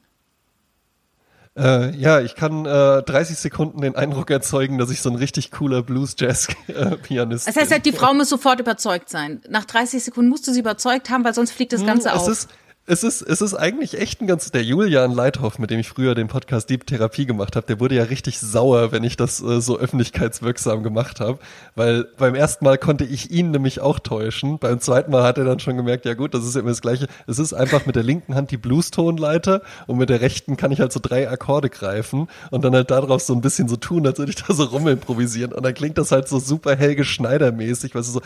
[1.57, 5.51] Äh, ja, ich kann äh, 30 Sekunden den Eindruck erzeugen, dass ich so ein richtig
[5.51, 7.55] cooler Blues-Jazz-Pianist bin.
[7.55, 9.43] Das heißt halt, die Frau muss sofort überzeugt sein.
[9.49, 12.19] Nach 30 Sekunden musst du sie überzeugt haben, weil sonst fliegt das hm, Ganze hm,
[12.19, 12.29] auf.
[12.29, 12.49] Ist,
[12.91, 16.17] es ist, es ist eigentlich echt ein ganz, der Julian Leithoff, mit dem ich früher
[16.17, 19.61] den Podcast Deep Therapie gemacht habe, der wurde ja richtig sauer, wenn ich das äh,
[19.61, 21.39] so öffentlichkeitswirksam gemacht habe,
[21.77, 25.45] weil beim ersten Mal konnte ich ihn nämlich auch täuschen, beim zweiten Mal hat er
[25.45, 28.03] dann schon gemerkt, ja gut, das ist immer das Gleiche, es ist einfach mit der
[28.03, 32.27] linken Hand die Blues-Tonleiter und mit der rechten kann ich halt so drei Akkorde greifen
[32.51, 35.53] und dann halt darauf so ein bisschen so tun, als würde ich da so rumimprovisieren
[35.53, 38.21] und dann klingt das halt so super Helge Schneider-mäßig, weißt du, so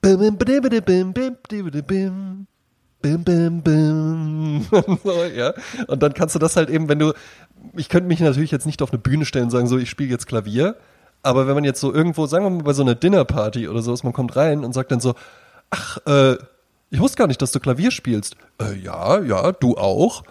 [0.00, 2.46] bim, bim, bim.
[5.04, 5.52] so, ja.
[5.88, 7.12] Und dann kannst du das halt eben, wenn du,
[7.76, 10.10] ich könnte mich natürlich jetzt nicht auf eine Bühne stellen und sagen, so, ich spiele
[10.10, 10.76] jetzt Klavier.
[11.22, 14.02] Aber wenn man jetzt so irgendwo, sagen wir mal bei so einer Dinnerparty oder sowas,
[14.02, 15.14] man kommt rein und sagt dann so,
[15.70, 16.36] ach, äh,
[16.90, 18.36] ich wusste gar nicht, dass du Klavier spielst.
[18.60, 20.24] Äh, ja, ja, du auch.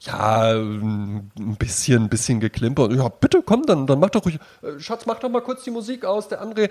[0.00, 2.92] Ja, ein bisschen, ein bisschen geklimpert.
[2.92, 4.38] Ja, bitte, komm, dann, dann mach doch ruhig.
[4.62, 6.28] Äh, Schatz, mach doch mal kurz die Musik aus.
[6.28, 6.70] Der André,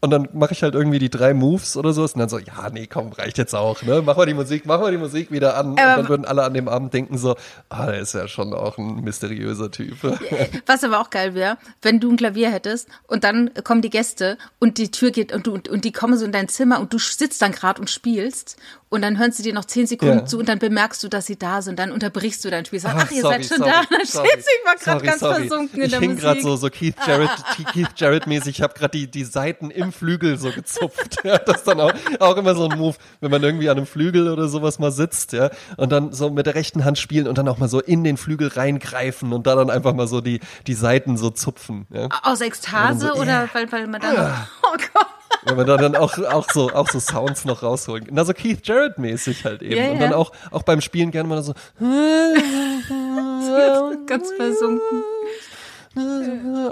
[0.00, 2.68] und dann mache ich halt irgendwie die drei Moves oder sowas und dann so, ja,
[2.70, 4.02] nee, komm, reicht jetzt auch, ne?
[4.04, 5.68] Mach mal die Musik, mach mal die Musik wieder an.
[5.68, 7.34] Ähm, und dann würden alle an dem Abend denken so,
[7.70, 9.96] ah, der ist ja schon auch ein mysteriöser Typ.
[10.66, 14.36] Was aber auch geil wäre, wenn du ein Klavier hättest und dann kommen die Gäste
[14.58, 16.98] und die Tür geht und du und die kommen so in dein Zimmer und du
[16.98, 18.56] sitzt dann gerade und spielst
[18.88, 20.24] und dann hören sie dir noch zehn Sekunden ja.
[20.26, 21.78] zu und dann bemerkst du, dass sie da sind.
[21.78, 22.78] Dann unterbrichst du dein Spiel.
[22.78, 23.82] Sag, ach, ihr sorry, seid schon sorry, da.
[23.90, 26.00] Dann sorry, steht sie, ich war gerade ganz versunken in ich der Musik.
[26.00, 27.30] Ich hing gerade so, so Keith Jarrett,
[27.72, 28.56] Keith Jarrett mäßig.
[28.56, 31.18] Ich habe gerade die, die Seiten im Flügel so gezupft.
[31.24, 33.86] ja, das ist dann auch, auch immer so ein Move, wenn man irgendwie an einem
[33.86, 37.38] Flügel oder sowas mal sitzt, ja, und dann so mit der rechten Hand spielen und
[37.38, 40.40] dann auch mal so in den Flügel reingreifen und da dann einfach mal so die,
[40.68, 41.86] die Seiten so zupfen.
[41.90, 42.08] Ja.
[42.22, 43.50] Aus Ekstase so, oder yeah.
[43.52, 44.16] weil, weil man dann,
[44.62, 45.15] oh Gott.
[45.44, 48.60] Wenn man da dann auch, auch, so, auch so Sounds noch rausholen Na, so Keith
[48.64, 49.76] Jarrett-mäßig halt eben.
[49.76, 51.54] Ja, und dann auch, auch beim Spielen gerne mal so.
[54.06, 55.04] ganz versunken.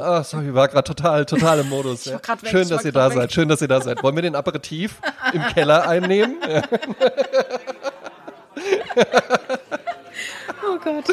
[0.01, 2.05] Ah, sorry, war gerade total, total im Modus.
[2.05, 2.21] Ja.
[2.45, 3.17] Schön, dass ihr da weg.
[3.17, 3.33] seid.
[3.33, 4.03] Schön, dass ihr da seid.
[4.03, 4.97] Wollen wir den Aperitif
[5.33, 6.37] im Keller einnehmen?
[10.67, 11.05] oh Gott.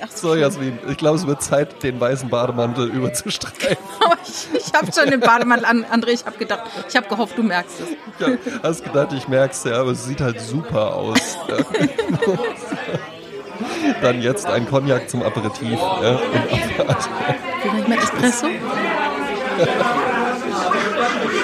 [0.00, 3.76] Ach so, Jasmin, ich glaube, es wird Zeit, den weißen Bademantel überzustreifen.
[4.00, 7.36] Oh, ich ich habe schon den Bademantel an, André, ich habe gedacht, ich habe gehofft,
[7.36, 7.88] du merkst es.
[8.26, 11.36] Ja, hast gedacht, ich merk's ja, aber es sieht halt super aus.
[11.48, 11.56] Ja.
[14.02, 15.72] Dann jetzt ein Cognac zum Aperitif.
[15.72, 16.18] Ja,
[17.60, 18.46] Vielleicht mit Espresso?